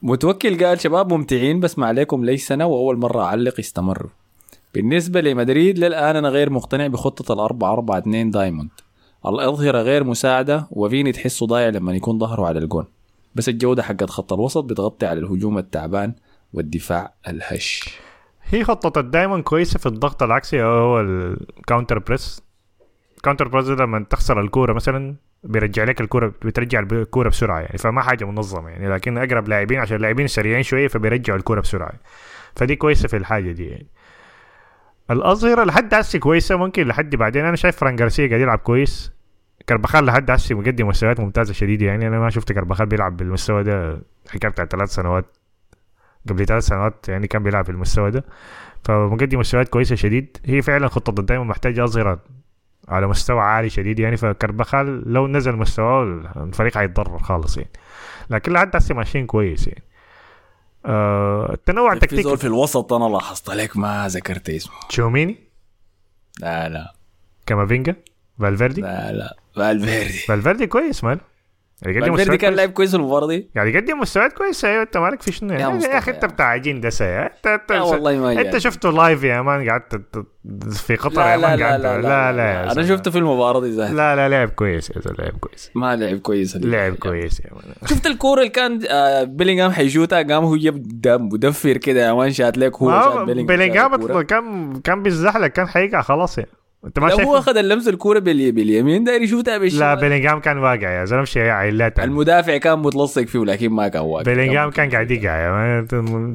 [0.05, 4.09] متوكل قال شباب ممتعين بس ما عليكم لي سنة وأول مرة أعلق يستمروا
[4.73, 8.69] بالنسبة لمدريد للآن أنا غير مقتنع بخطة الأربعة أربعة اتنين diamond.
[9.25, 12.85] الأظهرة غير مساعدة وفيني تحسه ضايع لما يكون ظهره على الجون.
[13.35, 16.13] بس الجودة حقت خط الوسط بتغطي على الهجوم التعبان
[16.53, 17.99] والدفاع الهش.
[18.43, 22.41] هي خطة دايما كويسة في الضغط العكسي هو ال counter press
[23.25, 27.77] counter press ده لما تخسر الكورة مثلا بيرجع لك الكورة بترجع الكورة بسرعة يعني.
[27.77, 28.89] فما حاجة منظمة يعني.
[28.89, 31.93] لكن أقرب لاعبين عشان اللاعبين سريعين شوية فبيرجعوا الكورة بسرعة.
[32.55, 33.87] فدي كويسة في الحاجة دي يعني.
[35.11, 36.55] الأظهرة لحد هسي كويسة.
[36.55, 37.45] ممكن لحد بعدين.
[37.45, 39.13] أنا شايف فران جارسيا قاعد يلعب كويس.
[39.69, 42.07] كربخال لحد هسي مقدم مستويات ممتازة شديدة يعني.
[42.07, 45.25] أنا ما شفت كربخال بيلعب بالمستوى ده حكاية بتاع ثلاث سنوات
[46.29, 48.23] قبل ثلاث سنوات يعني كان بيلعب في المستوى ده.
[48.83, 50.37] فمقدم مستويات كويسة شديد.
[50.45, 52.19] هي فعلا خطة دايما محتاجة أظهرة
[52.87, 56.03] على مستوى عالي شديد يعني فكربخال لو نزل مستواه
[56.35, 57.69] الفريق هيتضرر خالص يعني.
[58.29, 59.83] لكن لحد هسه ماشيين كويس يعني.
[60.85, 64.73] آه التنوع في زول التكتيكي في الوسط أنا لاحظت لك ما ذكرت اسمه.
[64.89, 65.37] تشوميني
[66.39, 66.93] لا لا.
[67.45, 67.95] كامافينجا؟
[68.39, 69.35] فالفيردي؟ لا لا.
[69.55, 70.13] فالفيردي.
[70.13, 71.19] فالفيردي كويس مان
[71.81, 72.53] يعني فالفيردي مستويات كان.
[72.53, 75.83] لاعب كويس المباراه دي يعني يقدم مستويات كويسة أيوه أنت مالك في شنو يا يعني
[75.83, 78.57] يا أخي أنت بتاع عجين يا انت أنت لا والله ما أنت.
[78.57, 80.25] شفته لايف يا مان قعدت
[80.73, 82.85] في قطر لا يا لا مان لا لا, لا لا يا أنا.
[82.85, 86.17] شفته في المباراة دي ذات لا لا لعب كويس يا زلمة لعب كويس ما لعب
[86.19, 91.17] كويس لعب كويس يا مان شفت الكورة اللي كان آه، بيلينغهام حيشوتها قام هو يبدا
[91.17, 94.21] مدفر كده يا مان شات لك هو بيلينغهام.
[94.21, 96.49] كان كان بيزحلق كان حيقع خلاص يعني
[96.85, 100.39] انت ما لا شايف هو أخذ اللمس الكورة بالي- باليمين داير يشوتها بالشمال لا بيلينغهام
[100.39, 104.69] كان واقع يا زلمة شيء عيلات المدافع كان متلصق فيه لكن ما كان واقف بيلينغهام
[104.71, 105.85] كان قاعد يقع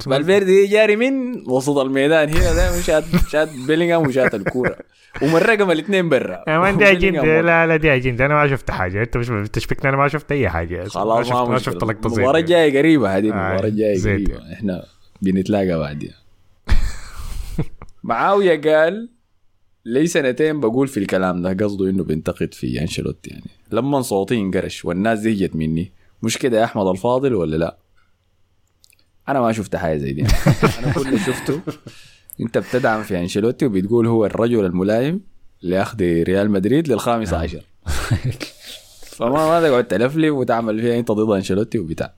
[0.01, 4.77] فالفيردي جاري من وسط الميدان هنا ده شات شات بيلينغهام وشات الكورة.
[5.23, 6.45] ومرقم الاثنين برا.
[6.49, 7.41] مان دي اجنده.
[7.41, 9.03] لا لا دي اجنده أنا ما شفت حاجة.
[9.03, 10.85] أنت مش تشبكني أنا ما شفت أي حاجة.
[10.89, 12.39] خلاص ما شفت ما زي المباراة دي.
[12.41, 14.29] الجاية قريبة هذه آه، المباراة الجاية زيت.
[14.31, 14.53] قريبة.
[14.53, 14.83] إحنا
[15.23, 16.13] بنتلاقى بعدين.
[18.05, 19.09] معاوية قال
[19.85, 23.51] لي سنتين بقول في الكلام ده قصده إنه بينتقد في أنشيلوتي يعني.
[23.73, 27.77] لما صوتي انقرش والناس زهجت مني مش كده يا أحمد الفاضل ولا لا؟
[29.29, 30.23] أنا ما شفت حاجة زي دي.
[30.79, 31.61] أنا كل اللي شفته
[32.41, 35.21] أنت بتدعم في أنشيلوتي وبتقول هو الرجل الملائم
[35.63, 37.63] لأخذ ريال مدريد للخامس عشر.
[39.03, 42.15] فما ما تقعد تلفلف وتعمل فيها أنت ضد أنشيلوتي وبتاع.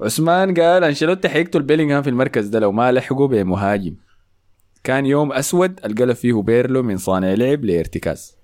[0.00, 3.94] عثمان قال أنشيلوتي حيقتل بيلينغهام في المركز ده لو ما لحقوا بمهاجم.
[4.84, 8.36] كان يوم أسود القلب فيه بيرلو من صانع لعب لارتكاز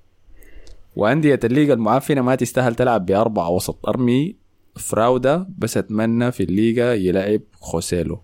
[0.97, 4.36] وأندية الليغا المعفنة ما تستاهل تلعب باربعه وسط أرمي.
[4.76, 8.22] فراودا بس أتمنى في الليغا يلعب خوسيلو.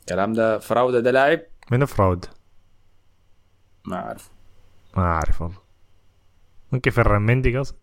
[0.00, 1.40] الكلام ده فراودا ده لاعب؟
[1.70, 2.24] من فراود
[3.86, 4.30] ما أعرف.
[4.96, 5.58] ما أعرف والله.
[6.72, 7.76] ممكن في الرمندي قصد؟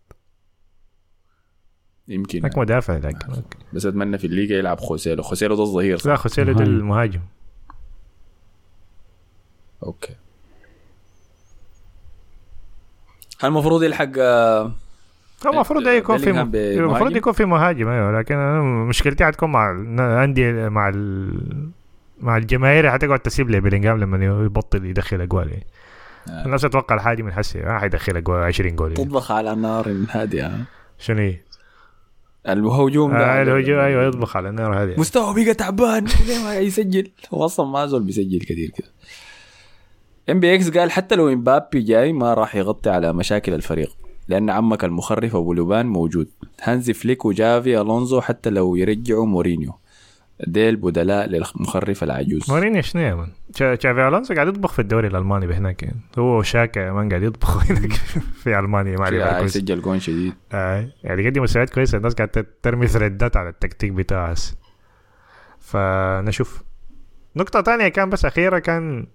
[2.08, 3.58] يمكن هناك مدافع لكن أوكي.
[3.72, 5.22] بس أتمنى في الليغا يلعب خوسيلو.
[5.22, 6.72] خوسيلو ده الظهير لا خوسيلو ده مهاجم.
[6.72, 7.20] المهاجم.
[9.82, 10.14] أوكي
[13.40, 14.72] هل المفروض يلحق آه،
[15.46, 19.60] هو المفروض يكون في؟ المفروض يكون في مهاجم أيوه لكن أنا مشكلتي حتكون مع
[19.98, 21.38] عندي مع ال...
[22.20, 25.66] مع الجماهير حتقعد تسب لي بيلينغهام لما يبطل يدخل أجوال يعني.
[26.28, 26.44] آه.
[26.44, 29.04] الناس تتوقع الحاجة من حسي ما حيدخل أجوال 20 جول يعني.
[29.04, 30.52] تطبخ على نار هادئه
[30.98, 31.36] شنو هي؟
[32.48, 37.10] الهجوم ده آه الهجوم أيوه يطبخ على النار هذه مستوى بقى تعبان ليه ما يسجل
[37.34, 38.88] هو أصلا ما زول بيسجل كثير كده
[40.30, 43.96] MBX قال حتى لو امبابي جاي ما راح يغطي على مشاكل الفريق
[44.28, 46.28] لأن عمك المخرف أبو لبان موجود
[46.62, 49.72] هانزي فليك وتشافي ألونسو حتى لو يرجعوا مورينيو
[50.46, 55.08] ديل بدلاء للمخرف العجوز مورينيو شنو يا man؟ تشا- تشافي الونسو قاعد يطبخ في الدوري
[55.08, 56.00] الألماني بهناك يعني.
[56.18, 57.92] هو وشاكا man قاعد يطبخوا هناك
[58.42, 60.88] في ألمانيا ما عليه يسجل جون شديد آه.
[61.04, 64.34] يعني قدم مستويات كويسة الناس قاعدة ترمي thread ات على التكتيك بتاعه.
[65.60, 66.62] فنشوف
[67.36, 69.06] نقطة تانية كان بس أخيرة كان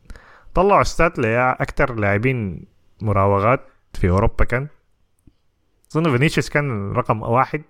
[0.58, 2.66] طلعوا stats لأكتر لاعبين
[3.02, 3.60] مراوغات
[3.94, 4.68] في أوروبا كان.
[5.92, 7.62] أظن فينيسيوس كان رقم واحد.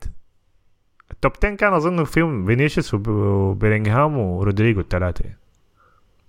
[1.12, 5.26] ال top 10 كان أظن فيهم فينيسيوس وب- وبيلينغهام ورودريجو الثلاثة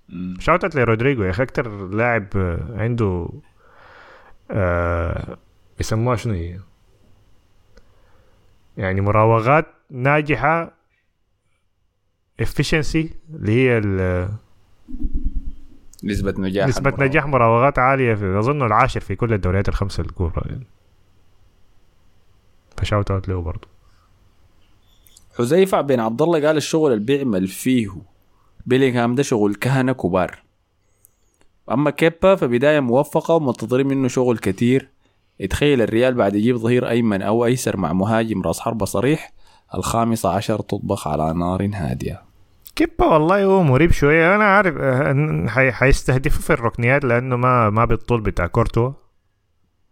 [0.08, 0.34] مم.
[0.40, 1.42] shout out لرودريجو يا أخي.
[1.42, 2.26] أكتر لاعب
[2.74, 3.28] عنده
[4.50, 5.38] آه
[5.80, 6.58] يسموها شنو هي؟
[8.76, 10.72] يعني مراوغات ناجحة.
[12.42, 14.28] Efficiency اللي هي ال-
[16.04, 17.08] نسبة نجاح نسبة المراوغة.
[17.08, 20.66] نجاح مراوغات عالية في أظن العاشر في كل الدوريات الخمسة الكبرى يعني.
[22.76, 23.68] فشاوت أوت له برضه
[25.38, 27.90] حذيفة بن عبد الله قال الشغل اللي بيعمل فيه
[28.66, 30.42] بيلينغهام ده شغل كهنة كبار
[31.70, 34.90] أما كيبا فبداية موفقة ومنتظرين منه شغل كتير
[35.40, 39.32] يتخيل الريال بعد يجيب ظهير أيمن أو أيسر مع مهاجم راس حربة صريح
[39.74, 42.22] الخامسة عشر تطبخ على نار هادية
[42.78, 48.20] كيبا والله هو مريب شوية أنا عارف آه، حيستهدفوا في الركنيات لأنه ما ما بالطول
[48.20, 48.92] بتاع كورتوا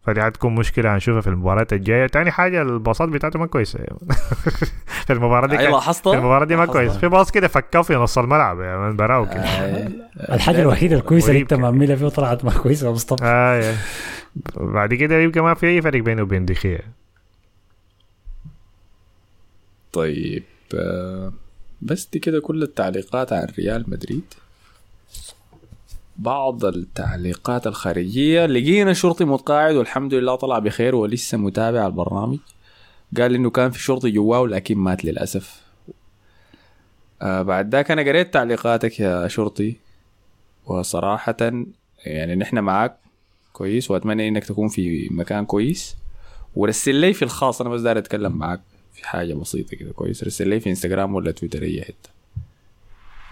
[0.03, 3.79] فدي حتكون مشكلة هنشوفها في المباراة الجاية تاني حاجة الباصات بتاعته ما كويسة
[5.07, 6.67] في المباراة دي كان- لاحظتها؟ في المباراة دي ما.
[6.67, 9.45] كويس في باص كده فكاه في نص الملعب يا من براو كده
[10.35, 11.55] الحاجة الوحيدة الكويسة اللي انت.
[11.55, 13.75] معملها فيه طلعت ما كويسة يا مصطفى آه.
[14.57, 16.81] بعد كده يبقى ما في أي فرق بينه وبين دخيا
[19.93, 20.43] طيب
[20.75, 21.33] آه،
[21.87, 24.35] بس دي كده كل التعليقات عن ريال مدريد.
[26.17, 32.39] بعض التعليقات الخارجية لقينا شرطي متقاعد والحمد لله طلع بخير ولسه متابع البرنامج.
[33.17, 35.63] قال إنه كان في شرطي جواه لكن مات للأسف.
[37.23, 39.77] آه بعد ذاك أنا قريت تعليقاتك يا شرطي.
[40.67, 41.37] وصراحة
[42.05, 42.97] يعني نحن معاك
[43.53, 45.97] كويس وأتمنى إنك تكون في مكان كويس.
[46.57, 48.61] ورسل لي في الخاص أنا بس داير أتكلم معاك.
[48.97, 50.25] في حاجة بسيطة كده كويس.
[50.25, 52.11] رسل لي في انستغرام ولا تويتر أي حتة.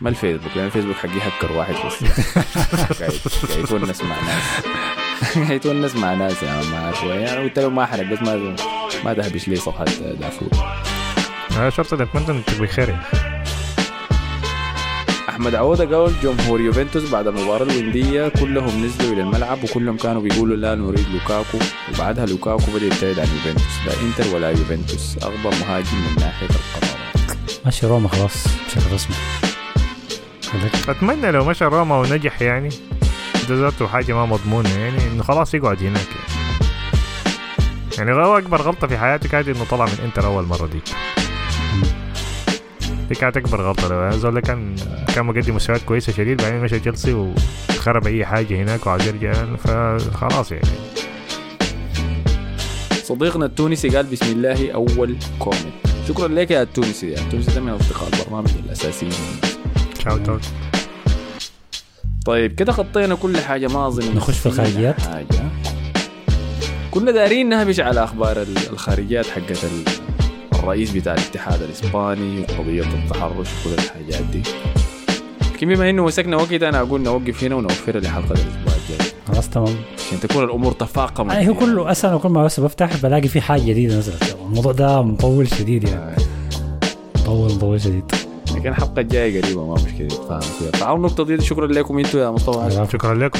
[0.00, 2.04] ما الفيسبوك لأن الفيسبوك حقي هكر واحد بس.
[3.00, 3.12] قاعد
[3.48, 4.44] قاعد يتونس مع ناس.
[5.34, 7.02] قاعد يتونس مع ناس يا عم ما عارف.
[7.02, 8.56] يعني أنا قلت له ما أحرق بس ما
[9.04, 9.84] ما دهبش لي صفحة
[10.20, 10.48] دافور.
[11.70, 13.33] شرطة أتمنى إنك بخير أخي.
[15.34, 20.56] أحمد عوده قال جمهور يوفنتوس بعد المباراه الوديه كلهم نزلوا إلى الملعب وكلهم كانوا بيقولوا
[20.56, 21.58] لا نريد لوكاكو.
[21.94, 23.86] وبعدها لوكاكو بدأ يبتعد عن يوفنتوس.
[23.86, 25.16] لا إنتر ولا يوفنتوس.
[25.22, 28.46] أغبى مهاجم من ناحية القرارات ماشي روما خلاص.
[28.66, 29.16] بشكل رسمي
[30.52, 32.68] هذاك أتمنى لو مشى روما ونجح يعني.
[33.48, 36.34] ده ذاته حاجة ما مضمونة يعني إنه خلاص يقعد هناك يعني.
[37.98, 40.80] يعني هو أكبر غلطة في حياتي كانت إنه طلع من إنتر أول مرة دي
[43.08, 44.76] دي كانت أكبر غلطة لو زول كان
[45.14, 50.52] كان مقدم مستويات كويسة شديد بعدين مشى تشيلسي وخرب أي حاجة هناك وعاوز يرجع فخلاص
[50.52, 50.68] يعني.
[53.02, 55.74] صديقنا التونسي قال بسم الله أول comment.
[56.08, 57.10] شكرا لك يا التونسي.
[57.10, 59.12] يا التونسي ده من اصدقاء البرنامج الأساسيين.
[60.04, 60.44] shout out
[62.26, 65.48] طيب كده خطينا كل حاجة ما أظن نخش في الخارجيات؟ حاجة.
[66.90, 69.64] كنا دارين نهبش على أخبار ال- الخارجيات حقت
[70.64, 74.42] الرئيس بتاع الاتحاد الإسباني وقضيه التحرش وكل الحاجات دي.
[75.54, 79.08] لكن بما إنه مسكنا وقت أنا أقول نوقف هنا ونوفرها لحلقة الأسبوع الجاي.
[79.28, 79.76] خلاص تمام.
[79.98, 81.32] عشان تكون الأمور تفاقمت.
[81.32, 84.36] يعني هو كله أساسا كل ما بس بفتح بلاقي في حاجة جديدة نزلت.
[84.46, 86.16] الموضوع ده مطول شديد يعني.
[87.16, 88.12] مطول مطول شديد.
[88.56, 90.70] لكن الحلقة الجاية قريبة ما مشكلة نتفاهم فيها.
[90.70, 92.86] فعلى النقطه دي شكرا لكم أنتم يا مصطفى.
[92.92, 93.38] شكرا لكم.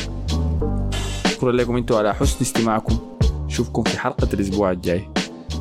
[1.32, 2.98] شكرا لكم أنتم على حسن استماعكم.
[3.46, 5.08] نشوفكم في حلقة الأسبوع الجاي.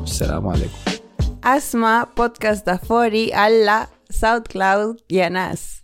[0.02, 0.93] السلام عليكم.
[1.46, 3.88] Asma, Podcast Αφόρη, alla
[4.20, 5.83] SoundCloud για нас.